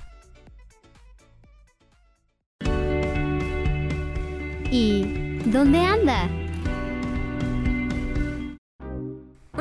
¿Y 4.71 5.05
dónde 5.45 5.81
anda? 5.81 6.42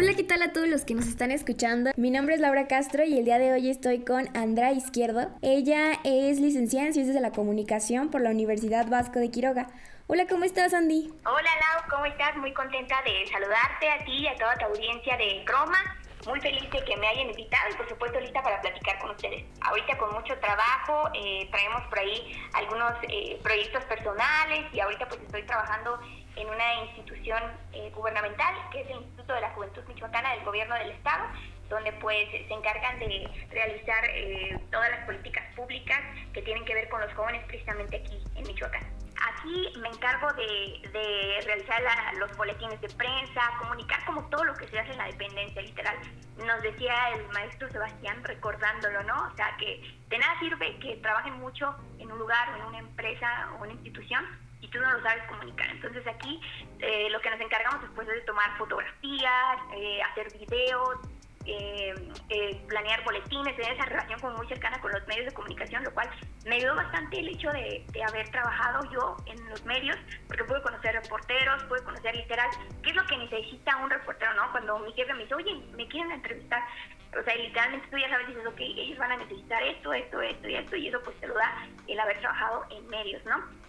Hola, 0.02 0.16
¿qué 0.16 0.24
tal 0.24 0.42
a 0.42 0.52
todos 0.52 0.68
los 0.68 0.84
que 0.84 0.96
nos 0.96 1.06
están 1.06 1.30
escuchando? 1.30 1.92
Mi 1.96 2.10
nombre 2.10 2.34
es 2.34 2.42
Laura 2.42 2.66
Castro 2.66 3.04
y 3.04 3.20
el 3.20 3.24
día 3.24 3.38
de 3.38 3.54
hoy 3.54 3.70
estoy 3.70 4.04
con 4.04 4.36
Andrea 4.36 4.72
Izquierdo. 4.72 5.30
Ella 5.44 5.92
es 6.04 6.40
licenciada 6.40 6.88
en 6.88 6.94
Ciencias 6.94 7.14
de 7.14 7.22
la 7.22 7.32
Comunicación 7.32 8.10
por 8.10 8.22
la 8.22 8.32
Universidad 8.32 8.88
Vasco 8.88 9.20
de 9.20 9.30
Quiroga. 9.30 9.68
Hola, 10.08 10.26
¿cómo 10.28 10.44
estás, 10.44 10.74
Andy? 10.74 11.14
Hola, 11.24 11.50
Lau, 11.62 11.88
¿cómo 11.88 12.06
estás? 12.08 12.36
Muy 12.38 12.52
contenta 12.52 12.96
de 13.04 13.28
saludarte 13.32 13.92
a 13.92 14.04
ti 14.04 14.24
y 14.24 14.28
a 14.28 14.36
toda 14.38 14.56
tu 14.56 14.66
audiencia 14.66 15.16
de 15.18 15.46
Croma 15.46 16.02
muy 16.28 16.40
feliz 16.40 16.70
de 16.70 16.84
que 16.84 16.98
me 16.98 17.08
hayan 17.08 17.30
invitado 17.30 17.70
y 17.72 17.76
por 17.76 17.90
supuesto 17.90 18.20
lista 18.20 18.42
para 18.44 18.62
platicar 18.62 19.00
con 19.00 19.12
ustedes. 19.12 19.44
Ahorita 19.62 19.98
con 19.98 20.14
mucho 20.14 20.38
trabajo, 20.40 21.10
eh, 21.14 21.48
traemos 21.52 21.82
por 21.88 22.00
ahí 22.00 22.40
algunos 22.54 22.94
eh, 23.04 23.40
proyectos 23.42 23.84
personales 23.86 24.66
y 24.74 24.80
ahorita 24.80 25.08
pues 25.08 25.22
estoy 25.22 25.44
trabajando 25.44 26.00
en 26.36 26.48
una 26.48 26.84
institución 26.86 27.42
eh, 27.74 27.92
gubernamental 27.94 28.56
que 28.72 28.82
es 28.82 28.90
el 28.90 28.98
Instituto 28.98 29.34
de 29.34 29.42
la 29.42 29.50
Juventud 29.52 29.84
Michoacana 29.88 30.34
del 30.36 30.46
Gobierno 30.46 30.76
del 30.76 30.92
Estado, 30.92 31.26
donde 31.70 31.92
pues 31.94 32.30
se 32.32 32.54
encargan 32.54 33.00
de 33.00 33.30
realizar 33.50 34.04
todas 34.72 34.90
las 34.92 35.06
políticas 35.06 35.44
públicas 35.56 36.00
que 36.34 36.42
tienen 36.42 36.66
que 36.66 36.74
ver 36.74 36.90
con 36.90 37.02
los 37.02 37.14
jóvenes 37.14 37.44
precisamente 37.46 37.98
aquí 37.98 38.22
en 38.36 38.48
Michoacán. 38.48 39.02
Aquí 39.24 39.72
me 39.80 39.90
encargo 39.90 40.34
de, 40.34 41.40
realizar 41.46 41.82
los 42.18 42.36
boletines 42.36 42.82
de 42.82 42.90
prensa, 42.90 43.42
comunicar 43.60 44.04
como 44.06 44.28
todo 44.30 44.44
lo 44.46 44.56
que 44.56 44.68
se 44.68 44.80
hace 44.80 44.92
en 44.92 44.98
la 44.98 45.06
dependencia, 45.06 45.62
literal. 45.62 45.96
Nos 46.38 46.62
decía 46.64 47.10
el 47.14 47.28
maestro 47.30 47.70
Sebastián 47.70 48.24
recordándolo, 48.24 49.04
¿no? 49.04 49.28
O 49.32 49.36
sea, 49.36 49.56
que 49.58 49.82
de 50.10 50.18
nada 50.18 50.40
sirve 50.40 50.78
que 50.80 50.96
trabajen 50.98 51.34
mucho 51.40 51.76
en 52.00 52.12
un 52.12 52.18
lugar 52.18 52.50
en 52.58 52.66
una 52.66 52.80
empresa 52.80 53.52
o 53.54 53.64
una 53.64 53.74
institución 53.74 54.26
y 54.62 54.68
tú 54.70 54.80
no 54.80 54.92
lo 54.92 55.02
sabes 55.02 55.24
comunicar. 55.28 55.70
Entonces 55.70 56.06
aquí 56.08 56.40
eh, 56.80 57.10
lo 57.10 57.20
que 57.22 57.30
nos 57.30 57.42
encargamos 57.42 57.82
después 57.82 58.08
es 58.08 58.16
de 58.16 58.22
tomar 58.22 58.58
fotografías, 58.58 59.58
eh, 59.74 60.02
hacer 60.04 60.32
videos, 60.38 61.00
eh, 61.46 61.96
eh, 62.30 62.62
planear 62.68 63.04
boletines, 63.04 63.56
tener 63.56 63.74
esa 63.74 63.86
relación 63.86 64.20
como 64.20 64.38
muy 64.38 64.48
cercana 64.48 64.80
con 64.80 64.92
los 64.92 65.06
medios 65.08 65.26
de 65.26 65.34
comunicación, 65.34 65.84
lo 65.84 65.92
cual 65.92 66.08
me 66.46 66.56
ayudó 66.56 66.76
bastante 66.76 67.20
el 67.20 67.30
hecho 67.30 67.50
de, 67.52 67.84
haber 68.08 68.30
trabajado 68.30 68.84
yo 68.92 69.18
en 69.26 69.50
los 69.50 69.66
medios, 69.66 69.98
porque 70.28 70.44
pude 70.44 70.62
conocer 70.62 70.94
reporteros, 70.94 71.64
pude 71.64 71.84
conocer 71.84 72.16
literal 72.16 72.48
qué 72.84 72.92
es 72.92 72.96
lo 72.96 73.06
que 73.06 73.18
necesita 73.18 73.78
un 73.78 73.90
reportero, 73.90 74.34
¿no? 74.36 74.52
Cuando 74.52 74.80
mi 74.80 74.94
jefe 74.94 75.14
me 75.14 75.24
dice, 75.24 75.34
oye, 75.36 75.54
me 75.76 75.88
quieren 75.88 76.12
entrevistar, 76.12 76.64
o 77.20 77.24
sea, 77.24 77.36
literalmente 77.36 77.88
tú 77.90 77.98
ya 77.98 78.10
sabes, 78.10 78.28
dices, 78.28 78.46
ok, 78.46 78.60
ellos 78.60 78.98
van 79.00 79.12
a 79.12 79.18
necesitar 79.18 79.64
esto, 79.64 79.94
esto, 79.94 80.22
esto 80.22 80.48
y 80.48 80.56
esto, 80.56 80.76
y 80.76 80.88
eso 80.88 81.02
pues 81.04 81.20
te 81.20 81.28
lo 81.28 81.34
da 81.34 81.68
el 81.88 82.00
haber 82.00 82.20
trabajado 82.20 82.66
en 82.70 82.88
medios, 82.88 83.24
¿no? 83.26 83.61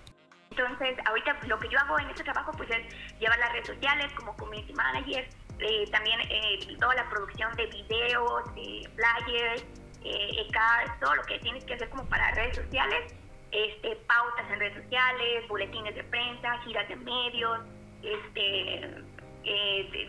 Entonces, 0.52 0.99
ahorita 1.06 1.38
lo 1.47 1.59
que 1.59 1.68
yo 1.68 1.78
hago 1.78 1.99
en 1.99 2.11
este 2.11 2.25
trabajo 2.25 2.52
pues 2.52 2.68
es 2.71 3.18
llevar 3.18 3.38
las 3.38 3.52
redes 3.52 3.68
sociales 3.68 4.12
como 4.14 4.37
community 4.37 4.75
manager, 4.75 5.26
eh, 5.59 5.90
también 5.90 6.21
eh, 6.28 6.76
toda 6.78 6.94
la 6.94 7.09
producción 7.09 7.54
de 7.56 7.66
videos, 7.66 8.42
eh, 8.56 8.82
flyers, 8.94 9.64
eh, 10.04 10.47
cards, 10.52 11.00
todo 11.00 11.14
lo 11.14 11.23
que 11.23 11.38
tienes 11.38 11.64
que 11.64 11.75
hacer 11.75 11.88
como 11.88 12.04
para 12.04 12.32
redes 12.32 12.56
sociales, 12.56 13.14
este, 13.50 13.97
pautas 14.06 14.50
en 14.50 14.61
redes 14.61 14.82
sociales, 14.82 15.49
boletines 15.49 15.94
de 15.94 16.04
prensa, 16.04 16.59
giras 16.64 16.87
de 16.88 16.97
medios, 16.97 17.61
este, 18.02 19.04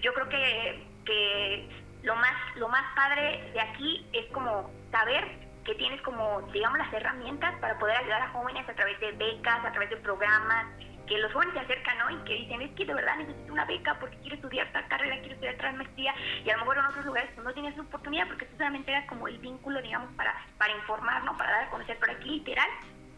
yo 0.02 0.14
creo 0.14 0.28
que, 0.28 0.84
que 1.06 1.70
lo 2.02 2.16
más, 2.16 2.34
lo 2.58 2.68
más 2.68 2.84
padre 2.96 3.50
de 3.54 3.62
aquí 3.62 4.06
es 4.12 4.26
como 4.34 4.70
saber 4.92 5.43
que 5.64 5.76
tienes 5.76 6.02
como, 6.02 6.42
digamos, 6.52 6.78
las 6.78 6.94
herramientas 6.94 7.56
para 7.60 7.78
poder 7.80 7.98
ayudar 7.98 8.22
a 8.22 8.30
jóvenes 8.30 8.68
a 8.68 8.74
través 8.74 9.00
de 9.00 9.12
becas, 9.14 9.64
a 9.66 9.72
través 9.72 9.90
de 9.90 9.98
programas, 9.98 10.66
que 11.08 11.18
los 11.18 11.32
jóvenes 11.34 11.54
se 11.54 11.60
acercan 11.60 11.98
¿no? 11.98 12.10
y 12.12 12.24
que 12.24 12.34
dicen, 12.34 12.62
es 12.62 12.72
que 12.72 12.86
de 12.86 12.94
verdad 12.94 13.18
necesito 13.18 13.52
una 13.52 13.66
beca 13.66 13.98
porque 14.00 14.18
quiero 14.18 14.36
estudiar 14.36 14.72
tal 14.72 14.88
carrera, 14.88 15.18
quiero 15.20 15.34
estudiar 15.34 15.56
tal 15.58 15.76
maestría, 15.76 16.14
y 16.44 16.50
a 16.50 16.54
lo 16.54 16.60
mejor 16.60 16.78
en 16.78 16.86
otros 16.86 17.06
lugares 17.06 17.38
no 17.38 17.54
tienes 17.54 17.78
oportunidad 17.78 18.28
porque 18.28 18.46
tú 18.46 18.58
solamente 18.58 18.92
eras 18.92 19.08
como 19.08 19.28
el 19.28 19.38
vínculo, 19.40 19.82
digamos, 19.82 20.14
para, 20.16 20.34
para 20.58 20.74
informar, 20.74 21.24
¿no? 21.24 21.36
para 21.38 21.52
dar 21.52 21.64
a 21.66 21.70
conocer, 21.70 21.98
pero 22.00 22.14
aquí 22.14 22.30
literal, 22.30 22.70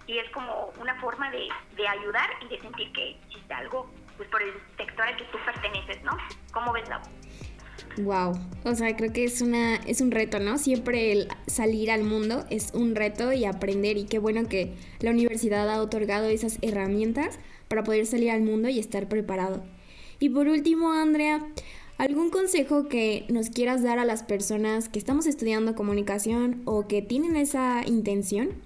y 0.08 0.18
es 0.18 0.30
como 0.32 0.72
una 0.80 0.96
forma 0.96 1.30
de, 1.32 1.48
de 1.76 1.88
ayudar 1.88 2.30
y 2.42 2.48
de 2.48 2.62
sentir 2.62 2.92
que 2.94 3.12
existe 3.12 3.54
algo 3.54 3.92
pues 4.18 4.30
por 4.30 4.42
el 4.42 4.54
sector 4.78 5.06
al 5.06 5.18
que 5.18 5.26
tú 5.26 5.38
perteneces, 5.44 6.02
¿no? 6.04 6.16
¿Cómo 6.54 6.72
ves 6.72 6.88
la 6.88 7.02
Wow, 7.98 8.34
o 8.66 8.76
sea, 8.76 8.96
creo 8.98 9.14
que 9.14 9.24
es 9.24 9.42
una 9.42 9.78
es 9.78 10.02
un 10.02 10.12
reto, 10.12 10.40
¿no? 10.40 10.58
Siempre 10.58 11.12
el 11.12 11.30
salir 11.48 11.90
al 11.92 12.04
mundo 12.04 12.46
es 12.50 12.72
un 12.74 12.94
reto 12.94 13.32
y 13.32 13.46
aprender 13.46 13.98
y 13.98 14.06
qué 14.06 14.20
bueno 14.20 14.50
que 14.50 14.76
la 15.00 15.12
universidad 15.12 15.70
ha 15.70 15.82
otorgado 15.82 16.28
esas 16.28 16.58
herramientas 16.62 17.40
para 17.70 17.84
poder 17.84 18.06
salir 18.06 18.32
al 18.32 18.42
mundo 18.42 18.68
y 18.68 18.80
estar 18.80 19.08
preparado. 19.08 19.64
Y 20.20 20.30
por 20.30 20.48
último, 20.48 20.92
Andrea, 20.92 21.46
¿algún 21.98 22.30
consejo 22.30 22.90
que 22.90 23.26
nos 23.30 23.50
quieras 23.50 23.82
dar 23.82 24.00
a 24.00 24.06
las 24.06 24.24
personas 24.24 24.90
que 24.90 25.00
estamos 25.00 25.26
estudiando 25.26 25.76
comunicación 25.76 26.62
o 26.66 26.88
que 26.88 27.02
tienen 27.02 27.36
esa 27.38 27.82
intención? 27.86 28.62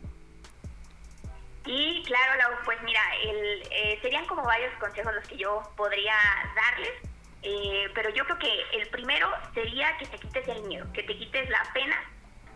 Sí, 1.66 2.04
claro, 2.06 2.56
pues 2.66 2.78
mira, 2.84 3.01
eh, 3.24 4.00
serían 4.01 4.25
como 4.25 4.44
varios 4.44 4.74
consejos 4.80 5.13
los 5.13 5.28
que 5.28 5.38
yo 5.38 5.62
podría 5.78 6.16
darles, 6.56 7.09
eh, 7.43 7.89
pero 7.93 8.10
yo 8.10 8.25
creo 8.25 8.39
que 8.39 8.77
el 8.77 8.88
primero 8.89 9.29
sería 9.53 9.98
que 9.98 10.05
te 10.05 10.17
quites 10.17 10.48
el 10.48 10.63
miedo, 10.63 10.91
que 10.93 11.03
te 11.03 11.17
quites 11.17 11.50
la 11.50 11.63
pena. 11.74 11.96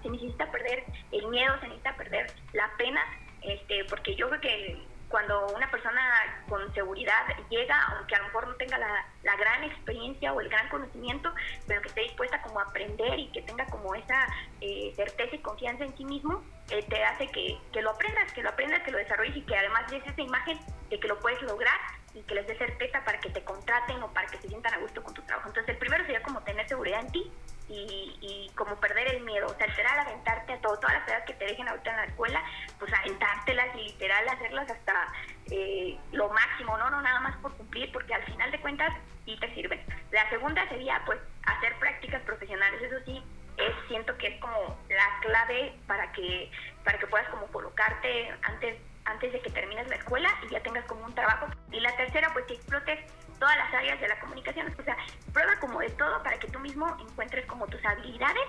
Se 0.02 0.10
necesita 0.10 0.52
perder 0.52 0.84
el 1.12 1.28
miedo, 1.28 1.58
se 1.60 1.68
necesita 1.68 1.96
perder 1.96 2.32
la 2.52 2.70
pena, 2.78 3.02
este, 3.42 3.86
porque 3.86 4.16
yo 4.16 4.28
creo 4.30 4.42
que 4.42 4.94
cuando 5.14 5.46
una 5.56 5.70
persona 5.70 6.02
con 6.50 6.74
seguridad 6.74 7.28
llega, 7.52 7.80
aunque 7.84 8.16
a 8.16 8.18
lo 8.18 8.26
mejor 8.26 8.48
no 8.48 8.56
tenga 8.56 8.80
la, 8.80 9.06
gran 9.38 9.64
experiencia 9.64 10.34
o 10.34 10.42
el 10.42 10.50
gran 10.50 10.68
conocimiento, 10.70 11.32
pero 11.68 11.84
que 11.84 11.90
esté 11.90 12.02
dispuesta 12.02 12.42
como 12.42 12.60
a 12.60 12.64
aprender 12.64 13.20
y 13.20 13.28
que 13.28 13.44
tenga 13.44 13.68
como 13.68 13.94
esa 13.94 14.28
eh, 14.60 14.92
certeza 14.96 15.36
y 15.36 15.40
confianza 15.40 15.84
en 15.84 15.96
sí 15.96 16.04
mismo, 16.04 16.44
eh, 16.72 16.84
te 16.90 17.04
hace 17.04 17.28
que, 17.28 17.60
lo 17.80 17.92
aprendas, 17.92 18.34
que 18.34 18.42
lo 18.42 18.50
aprendas, 18.50 18.82
que 18.82 18.90
lo 18.90 18.98
desarrolles 18.98 19.38
y 19.38 19.42
que 19.42 19.56
además 19.56 19.92
des 19.92 20.04
esa 20.04 20.20
imagen 20.20 20.58
de 20.90 21.00
que 21.00 21.08
lo 21.08 21.20
puedes 21.20 21.42
lograr 21.44 21.80
y 22.14 22.22
que 22.22 22.36
les 22.36 22.48
dé 22.48 22.58
certeza 22.58 23.04
para 23.04 23.20
que 23.20 23.30
te 23.30 23.44
contraten 23.44 24.02
o 24.04 24.14
para 24.14 24.28
que 24.28 24.38
se 24.38 24.48
sientan 24.48 24.74
a 24.74 24.78
gusto 24.78 25.04
con 25.04 25.14
tu 25.14 25.22
trabajo. 25.24 25.50
Entonces 25.50 25.74
el 25.74 25.80
primero 25.80 26.04
sería 26.04 26.22
como 26.22 26.42
tener 26.42 26.68
seguridad 26.68 27.02
en 27.02 27.12
ti 27.12 27.32
y, 27.70 28.18
y 28.22 28.52
como 28.56 28.76
perder 28.76 29.16
el 29.16 29.24
miedo, 29.24 29.48
o 29.48 29.56
sea, 29.56 29.68
literal 29.68 30.00
aventarte 30.00 30.54
a 30.54 30.62
todo, 30.62 30.78
todas 30.78 30.96
las 30.96 31.06
tareas 31.06 31.26
que 31.26 31.34
te 31.34 31.46
dejen 31.46 31.68
ahorita 31.68 31.90
en 31.90 31.98
la 31.98 32.06
escuela, 32.06 32.44
pues 32.78 32.94
aventártelas 32.94 33.76
y 33.76 33.84
literal 33.84 34.30
hacerlas 34.30 34.70
hasta 34.70 35.14
eh, 35.52 35.98
lo 36.12 36.30
máximo, 36.30 36.78
¿no? 36.78 36.90
No 36.90 37.02
nada 37.02 37.20
más 37.22 37.36
por 37.38 37.54
cumplir, 37.56 37.92
porque 37.92 38.14
al 38.14 38.24
final 38.26 38.52
de 38.52 38.60
cuentas 38.60 38.94
sí 39.26 39.38
te 39.40 39.54
sirven. 39.54 39.82
La 40.12 40.30
segunda 40.30 40.68
sería 40.70 41.02
pues 41.06 41.20
hacer 41.46 41.74
prácticas 41.80 42.22
profesionales, 42.24 42.82
eso 42.82 43.04
sí, 43.06 43.24
es, 43.58 43.74
siento 43.88 44.18
que 44.18 44.28
es 44.28 44.40
como 44.42 44.78
la 44.90 45.20
clave 45.22 45.74
para 45.88 46.12
que, 46.12 46.52
para 46.84 46.98
que 46.98 47.08
puedas 47.08 47.28
como 47.30 47.48
colocarte 47.48 48.34
antes 48.44 48.78
antes 49.06 49.34
de 49.34 49.42
que 49.42 49.50
termines 49.50 49.88
la 49.88 49.96
escuela 49.96 50.30
y 50.48 50.52
ya 50.52 50.62
tengas 50.62 50.86
como 50.86 51.06
un 51.06 51.14
trabajo. 51.14 51.48
Y 51.72 51.80
la 51.80 51.96
tercera, 51.96 52.30
pues 52.34 52.46
que 52.46 52.54
explotes 52.54 53.00
todas 53.40 53.58
las 53.58 53.74
áreas 53.74 54.00
de 54.00 54.08
la 54.08 54.20
comunicación. 54.20 54.74
O 54.80 54.84
sea, 54.84 54.98
prueba 55.34 55.60
como 55.60 55.80
de 55.80 55.90
todo 55.90 56.22
para 56.24 56.40
que 56.40 56.48
tú 56.48 56.60
mismo 56.60 56.88
encuentres 57.00 57.46
como 57.46 57.68
tus 57.68 57.84
habilidades 57.86 58.44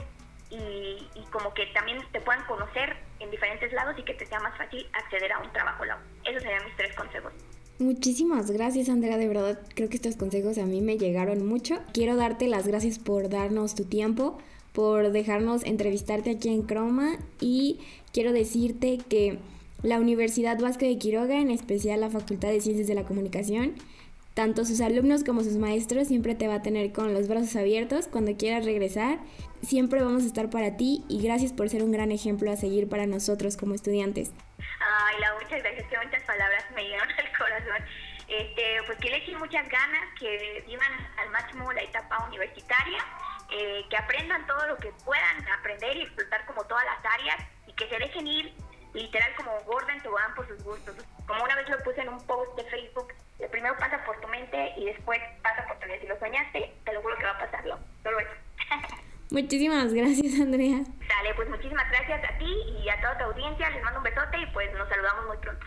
y, 0.50 1.08
como 1.32 1.52
que 1.52 1.66
también 1.75 1.99
te 2.12 2.20
puedan 2.20 2.44
conocer 2.46 2.96
en 3.18 3.30
diferentes 3.30 3.73
lados 3.73 3.96
y 3.99 4.04
que 4.04 4.14
te 4.14 4.25
sea 4.26 4.38
más 4.40 4.56
fácil 4.56 4.87
acceder 4.92 5.32
a 5.32 5.40
un 5.40 5.52
trabajo. 5.52 5.82
Esos 6.25 6.42
serían 6.42 6.64
mis 6.64 6.76
tres 6.76 6.94
consejos. 6.94 7.32
Muchísimas 7.80 8.52
gracias 8.52 8.88
Andrea, 8.88 9.16
de 9.16 9.26
verdad 9.26 9.58
creo 9.75 9.88
que 9.88 9.96
estos 9.96 10.14
consejos 10.14 10.58
a 10.58 10.64
mí 10.64 10.80
me 10.80 10.96
llegaron 10.96 11.44
mucho. 11.44 11.82
Quiero 11.92 12.14
darte 12.14 12.46
las 12.46 12.68
gracias 12.68 13.00
por 13.00 13.28
darnos 13.28 13.75
tu 13.75 13.84
tiempo, 13.84 14.38
por 14.73 15.11
dejarnos 15.11 15.64
entrevistarte 15.64 16.30
aquí 16.30 16.50
en 16.50 16.62
Croma 16.62 17.16
y 17.40 17.80
quiero 18.12 18.32
decirte 18.32 18.99
que 18.99 19.40
la 19.84 20.00
Universidad 20.00 20.58
Vasco 20.58 20.86
de 20.86 20.96
Quiroga, 20.98 21.36
en 21.36 21.50
especial 21.50 22.00
la 22.00 22.08
Facultad 22.08 22.48
de 22.48 22.60
Ciencias 22.60 22.88
de 22.88 22.94
la 22.94 23.04
Comunicación, 23.04 23.74
tanto 24.32 24.64
sus 24.64 24.80
alumnos 24.80 25.24
como 25.24 25.42
sus 25.42 25.58
maestros 25.58 26.08
siempre 26.08 26.34
te 26.34 26.48
va 26.48 26.56
a 26.56 26.62
tener 26.62 26.90
con 26.90 27.12
los 27.12 27.28
brazos 27.28 27.54
abiertos 27.54 28.08
cuando 28.08 28.34
quieras 28.34 28.64
regresar. 28.64 29.18
Siempre 29.62 30.02
vamos 30.02 30.24
a 30.24 30.26
estar 30.26 30.48
para 30.48 30.78
ti 30.78 31.04
y 31.10 31.22
gracias 31.22 31.52
por 31.52 31.68
ser 31.68 31.82
un 31.82 31.92
gran 31.92 32.10
ejemplo 32.12 32.50
a 32.50 32.56
seguir 32.56 32.88
para 32.88 33.06
nosotros 33.06 33.58
como 33.58 33.74
estudiantes. 33.74 34.32
Ay, 34.58 35.20
la 35.20 35.34
muchas 35.34 35.62
gracias, 35.62 35.86
qué 35.88 35.98
muchas 36.02 36.22
palabras 36.24 36.64
me 36.74 36.82
llegaron 36.82 37.12
al 37.18 37.38
corazón. 37.38 37.86
este, 38.26 38.82
pues 38.86 38.98
que 38.98 39.10
le 39.10 39.18
echen 39.18 39.38
muchas 39.38 39.68
ganas, 39.68 40.02
que 40.18 40.64
vivan 40.66 40.92
al 41.18 41.30
máximo 41.30 41.70
la 41.72 41.82
etapa 41.82 42.26
universitaria, 42.26 43.04
eh, 43.52 43.82
que 43.90 43.96
aprendan 43.98 44.46
todo 44.46 44.66
lo 44.66 44.78
que 44.78 44.90
puedan 45.04 45.46
aprender 45.58 45.98
y 45.98 46.00
explotar 46.00 46.46
como 46.46 46.64
todas 46.64 46.86
las 46.86 47.12
áreas 47.20 47.36
y 47.66 47.72
que 47.74 47.86
se 47.86 47.98
dejen 47.98 48.26
ir 48.26 48.54
literal 48.94 49.34
como 49.36 49.60
gorda 49.66 49.92
en 49.92 50.02
van 50.02 50.34
por 50.34 50.48
sus 50.48 50.62
gustos. 50.62 50.94
Como 51.26 51.42
una 51.44 51.56
vez 51.56 51.68
lo 51.68 51.78
puse 51.80 52.00
en 52.00 52.08
un 52.08 52.26
post 52.26 52.56
de 52.56 52.64
Facebook, 52.64 53.08
el 53.38 53.50
primero 53.50 53.76
pasa 53.76 54.02
por 54.04 54.20
tu 54.20 54.28
mente 54.28 54.72
y 54.76 54.86
después 54.86 55.20
pasa 55.42 55.66
por 55.66 55.78
tu 55.78 55.86
vida. 55.86 55.98
Si 56.00 56.06
lo 56.06 56.18
soñaste, 56.18 56.72
te 56.84 56.92
lo 56.92 57.02
juro 57.02 57.16
que 57.18 57.24
va 57.24 57.32
a 57.32 57.38
pasarlo. 57.38 57.78
Solo 58.02 58.20
eso. 58.20 58.30
Muchísimas 59.30 59.92
gracias, 59.92 60.40
Andrea. 60.40 60.78
Dale, 61.08 61.34
pues 61.34 61.48
muchísimas 61.48 61.90
gracias 61.90 62.22
a 62.22 62.38
ti 62.38 62.54
y 62.84 62.88
a 62.88 63.00
toda 63.00 63.18
tu 63.18 63.24
audiencia. 63.24 63.70
Les 63.70 63.82
mando 63.82 63.98
un 63.98 64.04
besote 64.04 64.38
y 64.38 64.46
pues 64.46 64.72
nos 64.74 64.88
saludamos 64.88 65.26
muy 65.26 65.36
pronto. 65.38 65.66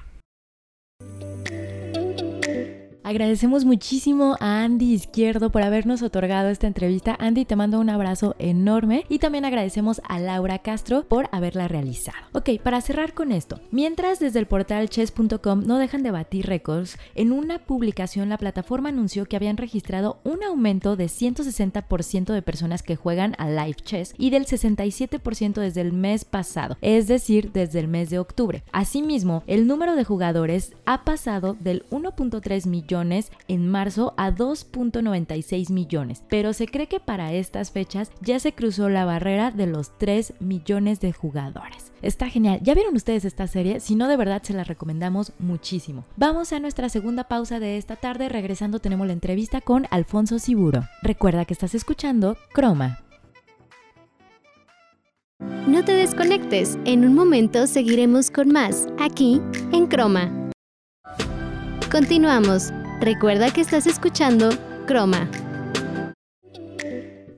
Agradecemos 3.07 3.63
muchísimo 3.63 4.35
a 4.41 4.65
Andy 4.65 4.91
Izquierdo 4.91 5.49
por 5.49 5.61
habernos 5.61 6.01
otorgado 6.01 6.49
esta 6.49 6.67
entrevista. 6.67 7.15
Andy, 7.21 7.45
te 7.45 7.55
mando 7.55 7.79
un 7.79 7.89
abrazo 7.89 8.35
enorme 8.37 9.05
y 9.07 9.19
también 9.19 9.45
agradecemos 9.45 10.01
a 10.09 10.19
Laura 10.19 10.59
Castro 10.59 11.05
por 11.07 11.29
haberla 11.31 11.69
realizado. 11.69 12.17
Ok, 12.33 12.61
para 12.61 12.81
cerrar 12.81 13.13
con 13.13 13.31
esto, 13.31 13.61
mientras 13.71 14.19
desde 14.19 14.39
el 14.39 14.45
portal 14.45 14.89
chess.com 14.89 15.65
no 15.65 15.77
dejan 15.77 16.03
de 16.03 16.11
batir 16.11 16.47
récords, 16.47 16.97
en 17.15 17.31
una 17.31 17.59
publicación 17.59 18.27
la 18.27 18.37
plataforma 18.37 18.89
anunció 18.89 19.25
que 19.25 19.37
habían 19.37 19.55
registrado 19.55 20.19
un 20.25 20.43
aumento 20.43 20.97
de 20.97 21.05
160% 21.05 22.33
de 22.33 22.41
personas 22.41 22.83
que 22.83 22.97
juegan 22.97 23.35
a 23.37 23.47
live 23.47 23.77
chess 23.85 24.15
y 24.17 24.31
del 24.31 24.47
67% 24.47 25.61
desde 25.61 25.79
el 25.79 25.93
mes 25.93 26.25
pasado, 26.25 26.75
es 26.81 27.07
decir, 27.07 27.53
desde 27.53 27.79
el 27.79 27.87
mes 27.87 28.09
de 28.09 28.19
octubre. 28.19 28.65
Asimismo, 28.73 29.43
el 29.47 29.65
número 29.65 29.95
de 29.95 30.03
jugadores 30.03 30.73
ha 30.85 31.05
pasado 31.05 31.55
del 31.57 31.85
1.3 31.89 32.65
en 33.47 33.67
marzo 33.67 34.13
a 34.17 34.31
2.96 34.31 35.71
millones, 35.71 36.23
pero 36.29 36.53
se 36.53 36.67
cree 36.67 36.87
que 36.87 36.99
para 36.99 37.33
estas 37.33 37.71
fechas 37.71 38.11
ya 38.21 38.39
se 38.39 38.53
cruzó 38.53 38.89
la 38.89 39.05
barrera 39.05 39.51
de 39.51 39.67
los 39.67 39.97
3 39.97 40.33
millones 40.39 40.99
de 40.99 41.13
jugadores. 41.13 41.91
Está 42.01 42.29
genial. 42.29 42.59
¿Ya 42.61 42.73
vieron 42.73 42.95
ustedes 42.95 43.25
esta 43.25 43.47
serie? 43.47 43.79
Si 43.79 43.95
no, 43.95 44.07
de 44.07 44.17
verdad 44.17 44.43
se 44.43 44.53
la 44.53 44.63
recomendamos 44.63 45.33
muchísimo. 45.39 46.05
Vamos 46.15 46.53
a 46.53 46.59
nuestra 46.59 46.89
segunda 46.89 47.25
pausa 47.25 47.59
de 47.59 47.77
esta 47.77 47.95
tarde. 47.95 48.29
Regresando 48.29 48.79
tenemos 48.79 49.07
la 49.07 49.13
entrevista 49.13 49.61
con 49.61 49.87
Alfonso 49.89 50.39
Siburo. 50.39 50.83
Recuerda 51.01 51.45
que 51.45 51.53
estás 51.53 51.73
escuchando 51.75 52.37
Croma. 52.53 52.99
No 55.67 55.83
te 55.83 55.93
desconectes. 55.93 56.77
En 56.85 57.05
un 57.05 57.13
momento 57.13 57.67
seguiremos 57.67 58.31
con 58.31 58.49
más, 58.49 58.87
aquí 58.99 59.41
en 59.71 59.87
Croma. 59.87 60.31
Continuamos. 61.91 62.71
Recuerda 62.99 63.53
que 63.53 63.61
estás 63.61 63.85
escuchando 63.85 64.49
Croma. 64.87 65.29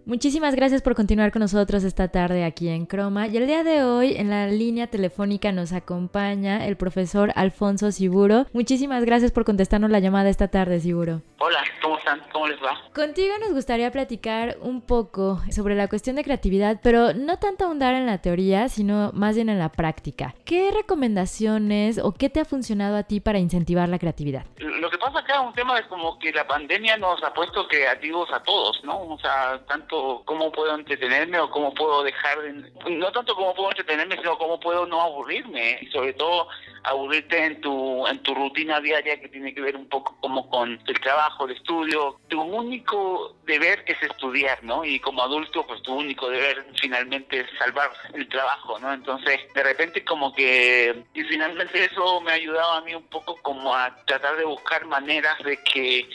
Muchísimas 0.06 0.56
gracias 0.56 0.82
por 0.82 0.96
continuar 0.96 1.32
con 1.32 1.42
nosotros 1.42 1.84
esta 1.84 2.08
tarde 2.08 2.44
aquí 2.44 2.68
en 2.70 2.88
Croma. 2.88 3.28
Y 3.28 3.38
el 3.38 3.46
día 3.46 3.63
de 3.63 3.84
hoy 3.84 4.16
en 4.16 4.32
la 4.32 4.48
línea 4.48 4.88
telefónica 4.88 5.51
nos 5.51 5.72
acompaña 5.72 6.66
el 6.66 6.78
profesor 6.78 7.32
Alfonso 7.36 7.92
Siburo. 7.92 8.48
Muchísimas 8.51 9.06
gracias 9.06 9.32
por 9.32 9.46
contestarnos 9.46 9.92
la 9.92 10.00
llamada 10.00 10.30
esta 10.30 10.48
tarde, 10.48 10.80
Siburo. 10.80 11.22
Hola, 11.38 11.60
¿cómo 11.84 12.00
están? 12.00 12.22
¿Cómo 12.34 12.48
les 12.48 12.58
va? 12.58 12.75
Contigo 12.96 13.36
nos 13.39 13.54
gustaría 13.54 13.92
platicar 13.92 14.58
un 14.63 14.82
poco 14.82 15.44
sobre 15.51 15.75
la 15.75 15.88
cuestión 15.88 16.16
de 16.16 16.24
creatividad, 16.24 16.80
pero 16.82 17.13
no 17.13 17.38
tanto 17.38 17.66
ahondar 17.66 17.94
en 17.94 18.08
la 18.08 18.18
teoría, 18.18 18.68
sino 18.68 19.12
más 19.13 19.36
bien 19.36 19.50
en 19.50 19.60
la 19.60 19.72
práctica. 19.72 20.34
¿Qué 20.44 20.72
recomendaciones 20.72 22.00
o 22.00 22.13
qué 22.13 22.30
te 22.30 22.39
ha 22.39 22.46
funcionado 22.46 22.98
a 22.98 23.04
ti 23.04 23.20
para 23.20 23.38
incentivar 23.38 23.88
la 23.88 24.00
creatividad? 24.00 24.48
Lo 24.58 24.88
pasa 25.00 25.20
acá 25.20 25.41
un 25.41 25.53
tema 25.53 25.75
de 25.75 25.88
como 25.88 26.20
que 26.20 26.32
la 26.32 26.46
pandemia 26.48 26.98
nos 26.98 27.24
ha 27.24 27.34
puesto 27.34 27.68
creativos 27.68 28.32
a 28.32 28.44
todos, 28.44 28.84
¿no? 28.84 29.01
O 29.01 29.20
sea, 29.20 29.60
tanto 29.68 30.22
cómo 30.25 30.51
puedo 30.51 30.75
entretenerme 30.75 31.39
o 31.39 31.50
cómo 31.50 31.74
puedo 31.74 32.03
dejar, 32.03 32.39
de, 32.41 32.72
no 32.91 33.12
tanto 33.12 33.36
cómo 33.36 33.53
puedo 33.56 33.72
entretenerme, 33.72 34.18
sino 34.18 34.38
cómo 34.38 34.60
puedo 34.60 34.86
no 34.86 35.01
aburrirme 35.01 35.79
y 35.82 35.88
sobre 35.88 36.13
todo 36.13 36.48
aburrirte 36.89 37.46
en 37.46 37.62
tu 37.62 38.08
en 38.08 38.22
tu 38.24 38.34
rutina 38.34 38.79
diaria 38.79 39.19
que 39.19 39.29
tiene 39.29 39.53
que 39.53 39.62
ver 39.62 39.75
un 39.75 39.88
poco 39.88 40.17
como 40.19 40.50
con 40.50 40.79
el 40.86 41.00
trabajo, 41.00 41.46
el 41.46 41.55
estudio. 41.55 42.19
Tu 42.27 42.41
único 42.41 43.36
deber 43.46 43.84
es 43.88 44.01
estudiar, 44.01 44.63
¿no? 44.63 44.84
Y 44.84 45.00
como 45.00 45.24
adulto, 45.24 45.65
pues 45.65 45.81
tu 45.84 45.93
único 45.93 46.29
deber 46.29 46.65
finalmente 46.79 47.41
es 47.41 47.48
salvar 47.58 47.91
el 48.13 48.27
trabajo, 48.27 48.79
¿no? 48.79 48.93
Entonces, 48.93 49.39
de 49.53 49.63
repente 49.63 50.03
como 50.03 50.34
que 50.34 51.03
y 51.13 51.24
finalmente 51.24 51.86
eso 51.86 52.22
me 52.22 52.31
ha 52.31 52.36
ayudado 52.36 52.74
a 52.74 52.81
mí 52.81 52.93
un 52.96 53.08
poco 53.08 53.36
como 53.41 53.74
a 53.75 53.96
tratar 54.05 54.38
de 54.38 54.46
buscar 54.46 54.86
maneras 54.86 55.38
de 55.43 55.62
que 55.63 56.10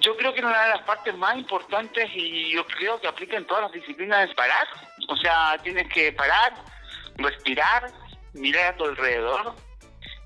yo 0.00 0.16
creo 0.16 0.32
que 0.32 0.40
una 0.40 0.62
de 0.64 0.70
las 0.70 0.82
partes 0.82 1.16
más 1.16 1.36
importantes 1.36 2.08
y 2.14 2.52
yo 2.52 2.66
creo 2.66 3.00
que 3.00 3.08
aplica 3.08 3.36
en 3.36 3.46
todas 3.46 3.64
las 3.64 3.72
disciplinas 3.72 4.28
es 4.28 4.34
parar. 4.34 4.66
O 5.08 5.16
sea, 5.16 5.58
tienes 5.62 5.88
que 5.92 6.12
parar, 6.12 6.54
respirar, 7.16 7.90
mirar 8.34 8.74
a 8.74 8.76
tu 8.76 8.84
alrededor, 8.84 9.54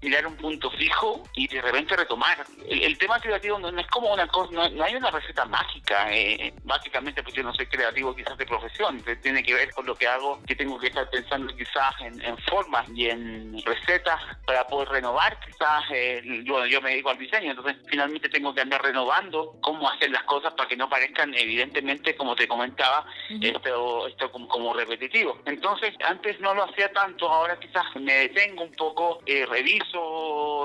mirar 0.02 0.26
un 0.26 0.36
punto 0.36 0.70
fijo 0.72 1.22
y 1.34 1.46
de 1.48 1.62
repente 1.62 1.96
retomar. 1.96 2.44
El, 2.68 2.98
tema 2.98 3.20
creativo 3.20 3.58
no, 3.58 3.68
es 3.68 3.86
como 3.86 4.12
una 4.12 4.26
cosa, 4.26 4.52
no, 4.52 4.82
hay 4.82 4.96
una 4.96 5.10
receta 5.10 5.44
mágica. 5.46 6.12
Eh, 6.12 6.52
básicamente, 6.64 7.22
pues 7.22 7.34
yo 7.34 7.42
no 7.42 7.54
soy 7.54 7.66
creativo 7.66 8.14
quizás 8.14 8.36
de 8.36 8.44
profesión, 8.44 9.02
tiene 9.22 9.42
que 9.42 9.54
ver 9.54 9.70
con 9.70 9.86
lo 9.86 9.94
que 9.94 10.06
hago, 10.06 10.42
que 10.44 10.56
tengo 10.56 10.78
que 10.78 10.88
estar 10.88 11.08
pensando 11.08 11.54
quizás 11.56 11.94
en, 12.00 12.36
formas 12.48 12.86
y 12.94 13.08
en 13.08 13.62
recetas 13.64 14.20
para 14.44 14.66
poder 14.66 14.88
renovar. 14.88 15.38
Quizás 15.40 15.84
eh, 15.92 16.22
yo, 16.44 16.66
yo 16.66 16.80
me 16.80 16.90
dedico 16.90 17.10
al 17.10 17.18
diseño, 17.18 17.50
entonces 17.50 17.76
finalmente 17.88 18.28
tengo 18.28 18.52
que 18.52 18.60
andar 18.60 18.82
renovando 18.82 19.56
cómo 19.60 19.88
hacer 19.88 20.10
las 20.10 20.24
cosas 20.24 20.52
para 20.54 20.68
que 20.68 20.76
no 20.76 20.88
parezcan 20.88 21.32
evidentemente, 21.34 22.16
como 22.16 22.34
te 22.34 22.48
comentaba, 22.48 23.06
esto, 23.40 24.08
esto 24.08 24.32
como, 24.32 24.48
como, 24.48 24.74
repetitivo. 24.74 25.38
Entonces, 25.46 25.94
antes 26.04 26.40
no 26.40 26.54
lo 26.54 26.64
hacía 26.64 26.92
tanto, 26.92 27.28
ahora 27.28 27.58
quizás 27.58 27.84
me 28.00 28.12
detengo 28.14 28.64
un 28.64 28.72
poco, 28.72 29.20
eh, 29.26 29.46
reviso 29.46 29.91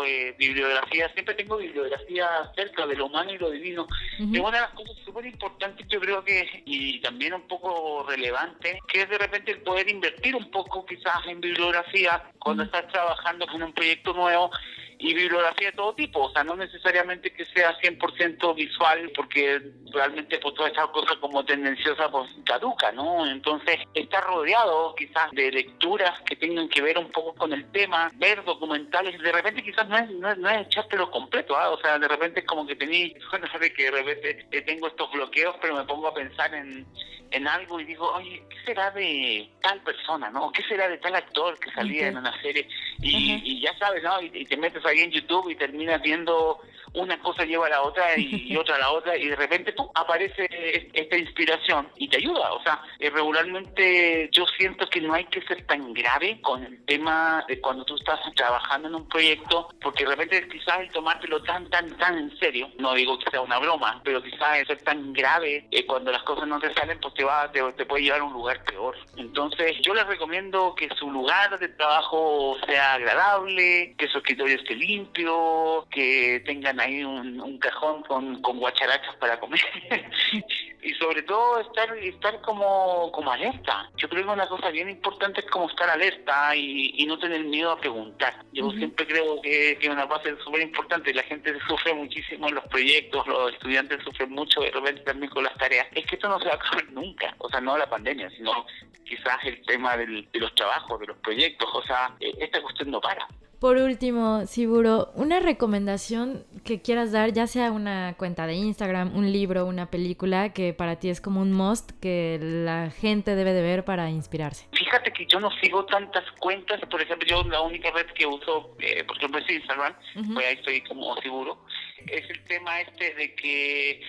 eh, 0.05 0.35
bibliografía, 0.37 1.11
siempre 1.13 1.35
tengo 1.35 1.57
bibliografía 1.57 2.27
cerca 2.55 2.85
de 2.85 2.95
lo 2.95 3.07
humano 3.07 3.31
y 3.31 3.37
lo 3.37 3.49
divino. 3.49 3.87
Y 4.19 4.39
una 4.39 4.51
de 4.51 4.61
las 4.61 4.71
cosas 4.71 4.95
súper 5.05 5.25
importantes, 5.25 5.87
yo 5.87 5.99
creo 5.99 6.23
que, 6.23 6.63
y 6.65 6.99
también 7.01 7.33
un 7.33 7.47
poco 7.47 8.05
relevante, 8.07 8.79
que 8.87 9.01
es 9.01 9.09
de 9.09 9.17
repente 9.17 9.51
el 9.51 9.61
poder 9.61 9.89
invertir 9.89 10.35
un 10.35 10.49
poco 10.51 10.85
quizás 10.85 11.25
en 11.27 11.41
bibliografía 11.41 12.31
cuando 12.39 12.63
estás 12.63 12.87
trabajando 12.87 13.45
en 13.53 13.63
un 13.63 13.73
proyecto 13.73 14.13
nuevo 14.13 14.51
y 14.99 15.13
bibliografía 15.13 15.69
de 15.71 15.77
todo 15.77 15.93
tipo, 15.93 16.21
o 16.21 16.31
sea, 16.31 16.43
no 16.43 16.55
necesariamente 16.55 17.31
que 17.31 17.45
sea 17.45 17.77
100% 17.79 18.55
visual, 18.55 19.11
porque 19.15 19.61
realmente 19.93 20.39
pues 20.39 20.55
toda 20.55 20.69
esa 20.69 20.87
cosa 20.87 21.15
como 21.19 21.45
tendenciosa 21.45 22.09
pues 22.09 22.29
caduca, 22.45 22.91
¿no? 22.91 23.25
Entonces, 23.27 23.77
estar 23.93 24.23
rodeado 24.23 24.95
quizás 24.95 25.29
de 25.31 25.51
lecturas 25.51 26.19
que 26.21 26.35
tengan 26.35 26.67
que 26.69 26.81
ver 26.81 26.97
un 26.97 27.11
poco 27.11 27.35
con 27.35 27.53
el 27.53 27.69
tema, 27.71 28.11
ver 28.15 28.43
documentales, 28.43 29.21
de 29.21 29.31
repente 29.31 29.63
quizás 29.63 29.87
no 29.87 29.97
es, 29.97 30.09
no 30.09 30.31
es, 30.31 30.37
no 30.39 30.49
es 30.49 30.65
echártelo 30.67 31.11
completo, 31.11 31.55
¿ah? 31.55 31.69
o 31.69 31.79
sea, 31.79 31.99
de 31.99 32.07
repente 32.07 32.39
es 32.39 32.45
como 32.47 32.65
que 32.65 32.75
tenéis, 32.75 33.13
bueno, 33.29 33.47
sabe 33.51 33.71
que 33.73 33.83
de 33.83 33.91
repente 33.91 34.61
tengo 34.61 34.87
estos 34.87 35.11
bloqueos, 35.11 35.55
pero 35.61 35.75
me 35.75 35.83
pongo 35.83 36.07
a 36.07 36.13
pensar 36.13 36.53
en, 36.55 36.87
en 37.31 37.47
algo 37.47 37.79
y 37.79 37.85
digo, 37.85 38.11
oye, 38.13 38.43
¿qué 38.49 38.57
será 38.65 38.91
de 38.91 39.49
tal 39.61 39.81
persona, 39.81 40.29
no? 40.29 40.51
¿Qué 40.51 40.63
será 40.63 40.87
de 40.87 40.97
tal 40.97 41.15
actor 41.15 41.59
que 41.59 41.71
salía 41.71 42.07
en 42.07 42.17
una 42.17 42.39
serie? 42.41 42.67
Y, 42.99 43.41
y 43.43 43.61
ya 43.61 43.77
sabes, 43.77 44.03
¿no? 44.03 44.21
Y, 44.21 44.45
te 44.45 44.57
metes 44.57 44.85
ahí 44.87 44.99
en 44.99 45.11
YouTube 45.11 45.49
y 45.49 45.55
terminas 45.55 46.01
viendo 46.01 46.59
una 46.93 47.19
cosa 47.19 47.45
lleva 47.45 47.67
a 47.67 47.69
la 47.69 47.81
otra 47.81 48.17
y, 48.17 48.55
otra 48.57 48.75
a 48.75 48.79
la 48.79 48.91
otra 48.91 49.17
y 49.17 49.27
de 49.27 49.35
repente 49.35 49.71
tú 49.73 49.89
aparece 49.93 50.47
esta 50.93 51.17
inspiración 51.17 51.87
y 51.97 52.07
te 52.07 52.17
ayuda. 52.17 52.53
O 52.53 52.63
sea, 52.63 52.81
eh, 52.99 53.09
regularmente 53.09 54.29
yo 54.31 54.45
siento 54.57 54.89
que 54.89 55.01
no 55.01 55.13
hay 55.13 55.25
que 55.25 55.41
ser 55.41 55.65
tan 55.65 55.93
grave 55.93 56.39
con 56.41 56.63
el 56.63 56.83
tema 56.85 57.43
de 57.47 57.59
cuando 57.59 57.85
tú 57.85 57.95
estás 57.95 58.19
trabajando 58.35 58.87
en 58.87 58.95
un 58.95 59.07
proyecto, 59.07 59.69
porque 59.81 60.03
de 60.03 60.11
repente 60.11 60.47
quizás 60.47 60.79
el 60.79 60.91
tomártelo 60.91 61.41
tan, 61.43 61.69
tan, 61.69 61.89
tan 61.97 62.17
en 62.17 62.37
serio, 62.39 62.69
no 62.79 62.93
digo 62.93 63.17
que 63.19 63.29
sea 63.29 63.41
una 63.41 63.59
broma, 63.59 64.01
pero 64.03 64.21
quizás 64.21 64.59
el 64.59 64.67
ser 64.67 64.81
tan 64.83 65.13
grave 65.13 65.67
eh, 65.71 65.85
cuando 65.85 66.11
las 66.11 66.23
cosas 66.23 66.47
no 66.47 66.59
te 66.59 66.73
salen, 66.73 66.99
pues 66.99 67.13
te, 67.13 67.23
va, 67.23 67.51
te, 67.51 67.61
te 67.73 67.85
puede 67.85 68.03
llevar 68.03 68.21
a 68.21 68.25
un 68.25 68.33
lugar 68.33 68.63
peor. 68.63 68.95
Entonces 69.17 69.77
yo 69.81 69.93
les 69.93 70.07
recomiendo 70.07 70.73
que 70.75 70.89
su 70.97 71.11
lugar 71.11 71.57
de 71.59 71.67
trabajo 71.69 72.57
sea 72.65 72.93
agradable, 72.93 73.95
que 73.97 74.07
su 74.07 74.17
escritorio 74.19 74.55
esté 74.55 74.75
limpio, 74.77 75.87
que 75.89 76.41
tengan 76.45 76.79
ahí 76.79 77.03
un, 77.03 77.39
un 77.39 77.57
cajón 77.59 78.03
con, 78.03 78.41
con 78.41 78.59
guacharacas 78.59 79.15
para 79.15 79.39
comer 79.39 79.59
y 80.81 80.93
sobre 80.93 81.23
todo 81.23 81.59
estar 81.59 81.97
estar 81.97 82.41
como, 82.41 83.11
como 83.11 83.31
alerta. 83.31 83.89
Yo 83.97 84.07
creo 84.07 84.25
que 84.25 84.31
una 84.31 84.47
cosa 84.47 84.69
bien 84.69 84.89
importante 84.89 85.41
es 85.41 85.47
como 85.47 85.69
estar 85.69 85.89
alerta 85.89 86.55
y, 86.55 86.93
y 86.95 87.05
no 87.05 87.17
tener 87.19 87.43
miedo 87.43 87.71
a 87.71 87.79
preguntar. 87.79 88.45
Yo 88.53 88.71
siempre 88.71 89.05
creo 89.07 89.41
que, 89.41 89.77
que 89.79 89.89
una 89.89 90.05
base 90.05 90.35
súper 90.43 90.61
importante, 90.61 91.13
la 91.13 91.23
gente 91.23 91.53
sufre 91.67 91.93
muchísimo 91.93 92.47
en 92.47 92.55
los 92.55 92.65
proyectos, 92.65 93.27
los 93.27 93.53
estudiantes 93.53 94.03
sufren 94.03 94.31
mucho 94.31 94.61
de 94.61 94.71
repente 94.71 95.01
también 95.01 95.31
con 95.31 95.43
las 95.43 95.57
tareas, 95.57 95.87
es 95.93 96.05
que 96.05 96.15
esto 96.15 96.29
no 96.29 96.39
se 96.39 96.45
va 96.45 96.53
a 96.53 96.55
acabar 96.55 96.89
nunca, 96.91 97.35
o 97.39 97.49
sea, 97.49 97.61
no 97.61 97.77
la 97.77 97.89
pandemia, 97.89 98.29
sino 98.31 98.65
quizás 99.03 99.37
el 99.45 99.61
tema 99.65 99.97
del, 99.97 100.29
de 100.31 100.39
los 100.39 100.53
trabajos, 100.55 100.99
de 100.99 101.07
los 101.07 101.17
proyectos, 101.17 101.69
o 101.73 101.81
sea, 101.83 102.15
eh, 102.19 102.33
esta 102.39 102.61
cuestión 102.61 102.91
no 102.91 103.01
para. 103.01 103.27
Por 103.59 103.77
último, 103.77 104.45
Siburo, 104.45 105.11
una 105.15 105.39
recomendación 105.39 106.45
que 106.63 106.79
quieras 106.79 107.11
dar, 107.11 107.33
ya 107.33 107.47
sea 107.47 107.71
una 107.71 108.13
cuenta 108.15 108.45
de 108.45 108.53
Instagram, 108.53 109.15
un 109.15 109.31
libro, 109.31 109.65
una 109.65 109.89
película, 109.89 110.53
que 110.53 110.73
para 110.73 110.97
ti 110.97 111.09
es 111.09 111.21
como 111.21 111.41
un 111.41 111.51
must 111.51 111.91
que 111.99 112.37
la 112.39 112.91
gente 112.91 113.35
debe 113.35 113.53
de 113.53 113.63
ver 113.63 113.83
para 113.83 114.11
inspirarse. 114.11 114.67
Fíjate 114.73 115.11
que 115.11 115.25
yo 115.25 115.39
no 115.39 115.49
sigo 115.59 115.85
tantas 115.85 116.23
cuentas, 116.39 116.79
por 116.91 117.01
ejemplo, 117.01 117.27
yo 117.27 117.43
la 117.49 117.61
única 117.61 117.89
red 117.89 118.05
que 118.07 118.27
uso, 118.27 118.75
eh, 118.79 119.03
por 119.03 119.17
ejemplo, 119.17 119.39
es 119.39 119.49
Instagram, 119.49 119.95
pues 120.33 120.45
ahí 120.45 120.53
estoy 120.53 120.81
como 120.81 121.15
seguro, 121.17 121.65
es 122.05 122.29
el 122.29 122.43
tema 122.43 122.79
este 122.81 123.15
de 123.15 123.33
que 123.33 124.01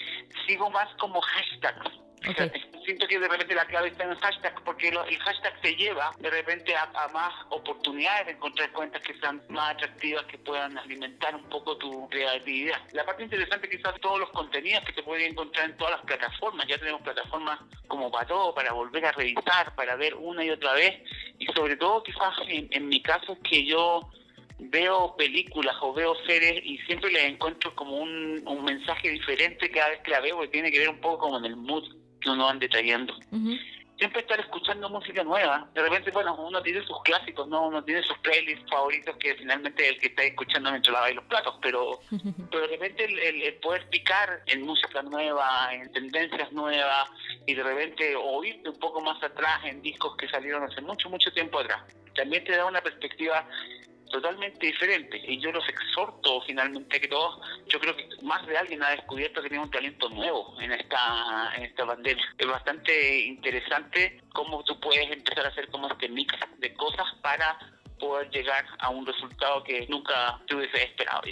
sigo 0.47 0.69
más 0.69 0.89
como 0.99 1.23
hashtags 1.23 2.08
siento 2.85 3.07
que 3.07 3.19
de 3.19 3.29
repente 3.29 3.55
la 3.55 3.67
clave 3.67 3.89
está 3.89 4.05
en 4.05 4.11
el 4.11 4.17
hashtag, 4.19 4.63
porque 4.65 4.89
el 4.89 5.19
hashtag 5.19 5.61
te 5.61 5.75
lleva 5.77 6.11
de 6.19 6.31
repente 6.31 6.75
a, 6.75 6.87
más 7.13 7.35
oportunidades 7.51 8.27
de 8.27 8.33
encontrar 8.33 8.73
cuentas 8.73 9.03
que 9.03 9.15
sean 9.19 9.43
más 9.49 9.75
atractivas, 9.75 10.25
que 10.27 10.39
puedan 10.39 10.77
alimentar 10.79 11.35
un 11.35 11.45
poco 11.45 11.77
tu 11.77 12.09
creatividad. 12.09 12.79
La 12.93 13.05
parte 13.05 13.25
interesante 13.25 13.69
quizás 13.69 13.95
todos 14.01 14.21
los 14.21 14.31
contenidos 14.31 14.85
que 14.85 14.95
se 14.95 15.03
pueden 15.03 15.33
encontrar 15.33 15.71
en 15.71 15.77
todas 15.77 15.97
las 15.97 16.05
plataformas. 16.07 16.67
Ya 16.67 16.79
tenemos 16.79 17.03
plataformas 17.03 17.59
como 17.87 18.11
para 18.11 18.27
todo, 18.27 18.55
para 18.55 18.73
volver 18.73 19.05
a 19.07 19.13
revisar, 19.13 19.75
para 19.75 19.97
ver 19.97 20.15
una 20.15 20.45
y 20.45 20.51
otra 20.51 20.73
vez. 20.75 21.03
Y 21.39 21.47
sobre 21.47 21.77
todo 21.77 22.03
quizás 22.03 22.35
en, 22.47 22.69
en 22.71 22.89
mi 22.89 23.03
caso 23.03 23.33
es 23.33 23.39
que 23.41 23.67
yo 23.67 24.09
veo 24.59 25.15
películas 25.17 25.77
o 25.81 25.93
veo 25.93 26.15
series 26.27 26.65
y 26.65 26.79
siempre 26.79 27.11
les 27.13 27.25
encuentro 27.25 27.75
como 27.75 27.97
un, 27.97 28.43
un 28.47 28.65
mensaje 28.65 29.11
diferente 29.11 29.71
cada 29.71 29.91
vez 29.91 30.01
que 30.01 30.11
la 30.11 30.21
veo, 30.21 30.41
que 30.41 30.49
tiene 30.49 30.73
que 30.73 30.81
ver 30.81 30.89
un 30.89 31.01
poco 31.01 31.19
como 31.19 31.39
en 31.39 31.45
el 31.45 31.57
mood 31.57 31.85
que 32.21 32.31
uno 32.31 32.49
ande 32.49 32.69
trayendo. 32.69 33.15
Siempre 33.97 34.21
estar 34.21 34.39
escuchando 34.39 34.89
música 34.89 35.25
nueva. 35.25 35.69
De 35.75 35.83
repente, 35.83 36.13
bueno, 36.13 36.37
uno 36.37 36.63
tiene 36.63 36.85
sus 36.87 37.03
clásicos, 37.03 37.49
¿no? 37.49 37.67
Uno 37.67 37.83
tiene 37.83 38.01
sus 38.05 38.17
playlists 38.19 38.71
favoritos 38.71 39.17
que 39.17 39.35
finalmente 39.35 39.83
es 39.83 39.95
el 39.95 39.99
que 39.99 40.07
está 40.07 40.23
escuchando 40.23 40.71
mientras 40.71 40.93
lava 40.93 41.11
los 41.11 41.25
platos, 41.25 41.57
pero, 41.61 41.99
pero 42.51 42.63
de 42.63 42.69
repente 42.69 43.05
el, 43.05 43.55
poder 43.55 43.89
picar 43.89 44.41
en 44.47 44.63
música 44.63 45.03
nueva, 45.03 45.71
en 45.73 45.91
tendencias 45.91 46.53
nuevas 46.53 47.09
y 47.45 47.55
de 47.55 47.63
repente 47.65 48.15
oírte 48.15 48.69
un 48.69 48.79
poco 48.79 49.01
más 49.01 49.21
atrás 49.21 49.65
en 49.65 49.83
discos 49.83 50.17
que 50.17 50.29
salieron 50.29 50.63
hace 50.63 50.81
mucho, 50.81 51.11
mucho 51.11 51.33
tiempo 51.33 51.59
atrás, 51.59 51.83
también 52.15 52.45
te 52.45 52.57
da 52.57 52.67
una 52.67 52.81
perspectiva 52.81 53.49
totalmente 54.09 54.67
diferente. 54.67 55.21
Y 55.27 55.39
yo 55.41 55.53
los 55.53 55.69
exhorto 55.69 56.41
finalmente 56.43 57.01
que 57.01 57.09
todos, 57.09 57.41
yo 57.67 57.79
creo 57.81 57.97
que 57.97 58.09
más 58.23 58.47
de 58.47 58.57
alguien 58.57 58.83
ha 58.83 58.91
descubierto 58.91 59.43
que 59.43 59.49
tiene 59.49 59.65
un 59.65 59.71
talento 59.71 60.09
nuevo 60.09 60.61
en 60.61 60.73
esta, 60.73 61.53
en 61.57 61.65
esta 61.65 61.87
pandemia. 61.87 62.25
Es 62.37 62.47
bastante 62.47 63.21
interesante 63.21 64.23
cómo 64.33 64.63
tú 64.65 64.79
puedes 64.81 65.11
empezar 65.11 65.47
a 65.47 65.49
hacer 65.49 65.69
como 65.69 65.89
este 65.89 66.09
mix 66.09 66.35
de 66.59 66.75
cosas 66.75 67.07
para 67.23 67.59
poder 67.99 68.31
llegar 68.31 68.65
a 68.79 68.91
un 68.91 69.05
resultado 69.05 69.63
que 69.65 69.87
nunca 69.89 70.41
te 70.47 70.55
hubiese 70.55 70.85
esperado, 70.85 71.23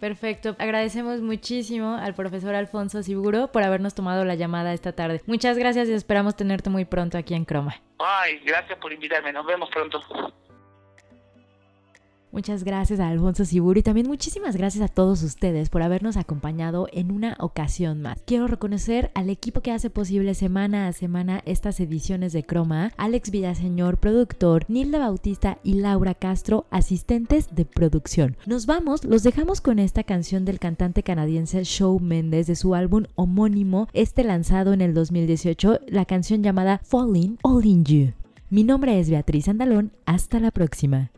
Perfecto. 0.00 0.56
Agradecemos 0.58 1.20
muchísimo 1.20 1.94
al 1.94 2.14
profesor 2.14 2.54
Alfonso 2.54 3.02
Siburo 3.02 3.52
por 3.52 3.62
habernos 3.62 3.94
tomado 3.94 4.24
la 4.24 4.34
llamada 4.34 4.72
esta 4.72 4.92
tarde. 4.92 5.20
Muchas 5.26 5.58
gracias 5.58 5.88
y 5.88 5.92
esperamos 5.92 6.36
tenerte 6.36 6.70
muy 6.70 6.84
pronto 6.84 7.18
aquí 7.18 7.34
en 7.34 7.44
Croma. 7.44 7.76
Ay, 7.98 8.38
gracias 8.38 8.78
por 8.78 8.92
invitarme. 8.92 9.32
Nos 9.32 9.44
vemos 9.46 9.68
pronto. 9.70 10.00
Muchas 12.32 12.62
gracias 12.62 13.00
a 13.00 13.08
Alfonso 13.08 13.44
Siburo 13.44 13.80
y 13.80 13.82
también 13.82 14.06
muchísimas 14.06 14.54
gracias 14.54 14.88
a 14.88 14.92
todos 14.92 15.24
ustedes 15.24 15.68
por 15.68 15.82
habernos 15.82 16.16
acompañado 16.16 16.86
en 16.92 17.10
una 17.10 17.36
ocasión 17.40 18.00
más. 18.02 18.22
Quiero 18.24 18.46
reconocer 18.46 19.10
al 19.14 19.30
equipo 19.30 19.62
que 19.62 19.72
hace 19.72 19.90
posible 19.90 20.34
semana 20.34 20.86
a 20.86 20.92
semana 20.92 21.42
estas 21.44 21.80
ediciones 21.80 22.32
de 22.32 22.44
Croma, 22.44 22.92
Alex 22.96 23.32
Villaseñor, 23.32 23.98
productor, 23.98 24.64
Nilda 24.68 25.00
Bautista 25.00 25.58
y 25.64 25.74
Laura 25.74 26.14
Castro, 26.14 26.66
asistentes 26.70 27.48
de 27.52 27.64
producción. 27.64 28.36
Nos 28.46 28.66
vamos, 28.66 29.04
los 29.04 29.24
dejamos 29.24 29.60
con 29.60 29.80
esta 29.80 30.04
canción 30.04 30.44
del 30.44 30.60
cantante 30.60 31.02
canadiense 31.02 31.64
Show 31.64 31.98
Mendes 31.98 32.46
de 32.46 32.54
su 32.54 32.76
álbum 32.76 33.06
homónimo, 33.16 33.88
este 33.92 34.22
lanzado 34.22 34.72
en 34.72 34.82
el 34.82 34.94
2018, 34.94 35.80
la 35.88 36.04
canción 36.04 36.44
llamada 36.44 36.80
Falling 36.84 37.38
All 37.42 37.66
in 37.66 37.84
You. 37.84 38.12
Mi 38.50 38.62
nombre 38.62 39.00
es 39.00 39.10
Beatriz 39.10 39.48
Andalón, 39.48 39.90
hasta 40.06 40.38
la 40.38 40.52
próxima. 40.52 41.10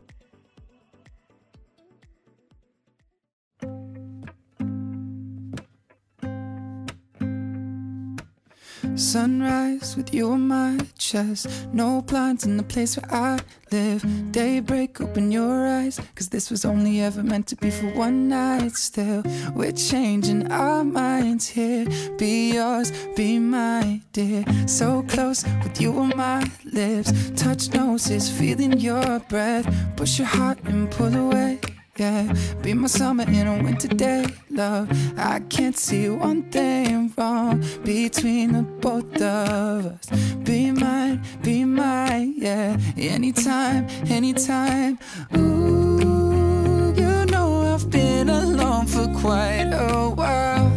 Sunrise 8.97 9.97
with 9.97 10.13
you 10.15 10.31
on 10.33 10.47
my 10.49 10.79
chest. 10.99 11.47
No 11.73 12.03
blinds 12.03 12.45
in 12.45 12.57
the 12.57 12.63
place 12.63 12.97
where 12.97 13.13
I 13.13 13.39
live. 13.71 14.05
Daybreak, 14.33 15.01
open 15.01 15.33
your 15.33 15.67
eyes. 15.67 16.01
Cause 16.15 16.29
this 16.29 16.51
was 16.51 16.65
only 16.65 17.01
ever 17.01 17.23
meant 17.23 17.47
to 17.49 17.57
be 17.57 17.71
for 17.71 17.87
one 17.89 18.29
night. 18.29 18.73
Still, 18.73 19.23
we're 19.55 19.73
changing 19.73 20.51
our 20.53 20.85
minds 20.85 21.49
here. 21.49 21.87
Be 22.19 22.55
yours, 22.55 22.93
be 23.17 23.39
my 23.39 24.01
dear. 24.13 24.45
So 24.67 25.03
close 25.09 25.45
with 25.63 25.81
you 25.81 25.99
on 25.99 26.13
my 26.17 26.51
lips. 26.65 27.13
Touch 27.37 27.73
noses, 27.73 28.31
feeling 28.31 28.79
your 28.79 29.21
breath. 29.21 29.67
Push 29.97 30.19
your 30.19 30.29
heart 30.29 30.59
and 30.65 30.91
pull 30.91 31.15
away 31.15 31.61
yeah. 31.97 32.33
Be 32.63 32.75
my 32.75 32.87
summer 32.87 33.25
in 33.25 33.47
a 33.47 33.63
winter 33.63 33.89
day, 33.89 34.25
love. 34.51 34.89
I 35.19 35.41
can't 35.41 35.77
see 35.77 36.09
one 36.09 36.43
thing 36.51 37.13
wrong 37.17 37.63
between 37.85 38.53
the 38.53 38.63
both 38.63 39.21
of 39.21 39.87
us. 39.87 40.07
Be 40.45 40.71
mine, 40.71 41.23
be 41.43 41.65
mine, 41.65 42.35
yeah. 42.37 42.79
Anytime, 42.97 43.87
anytime. 44.09 44.99
Ooh, 45.37 46.95
you 46.97 47.27
know 47.27 47.75
I've 47.75 47.91
been 47.91 48.29
alone 48.31 48.87
for 48.87 49.09
quite 49.21 49.71
a 49.73 50.09
while, 50.09 50.71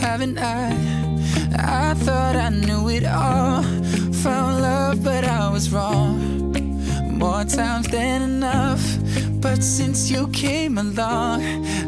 haven't 0.00 0.38
I? 0.38 0.72
I 1.56 1.94
thought 1.94 2.36
I 2.36 2.48
knew 2.48 2.88
it 2.88 3.04
all. 3.04 3.62
Found 4.22 4.62
love, 4.62 5.04
but 5.04 5.24
I 5.24 5.50
was 5.50 5.70
wrong. 5.70 6.32
More 7.18 7.44
times 7.44 7.86
than 7.88 8.22
enough 8.22 8.93
but 9.44 9.62
since 9.62 10.10
you 10.10 10.26
came 10.28 10.78
along, 10.78 11.42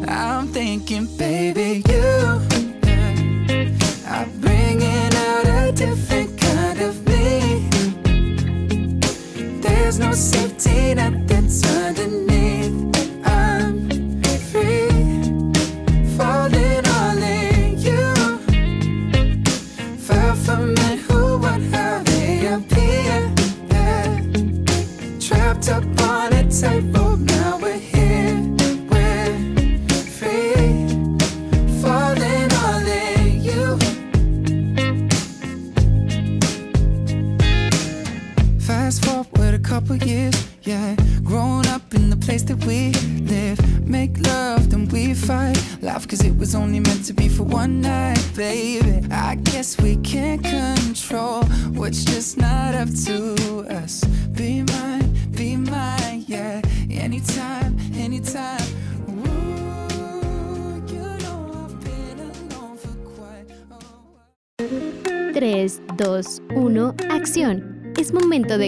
I'm 0.07 0.47
thinking, 0.49 1.07
baby, 1.17 1.81
you 1.89 2.56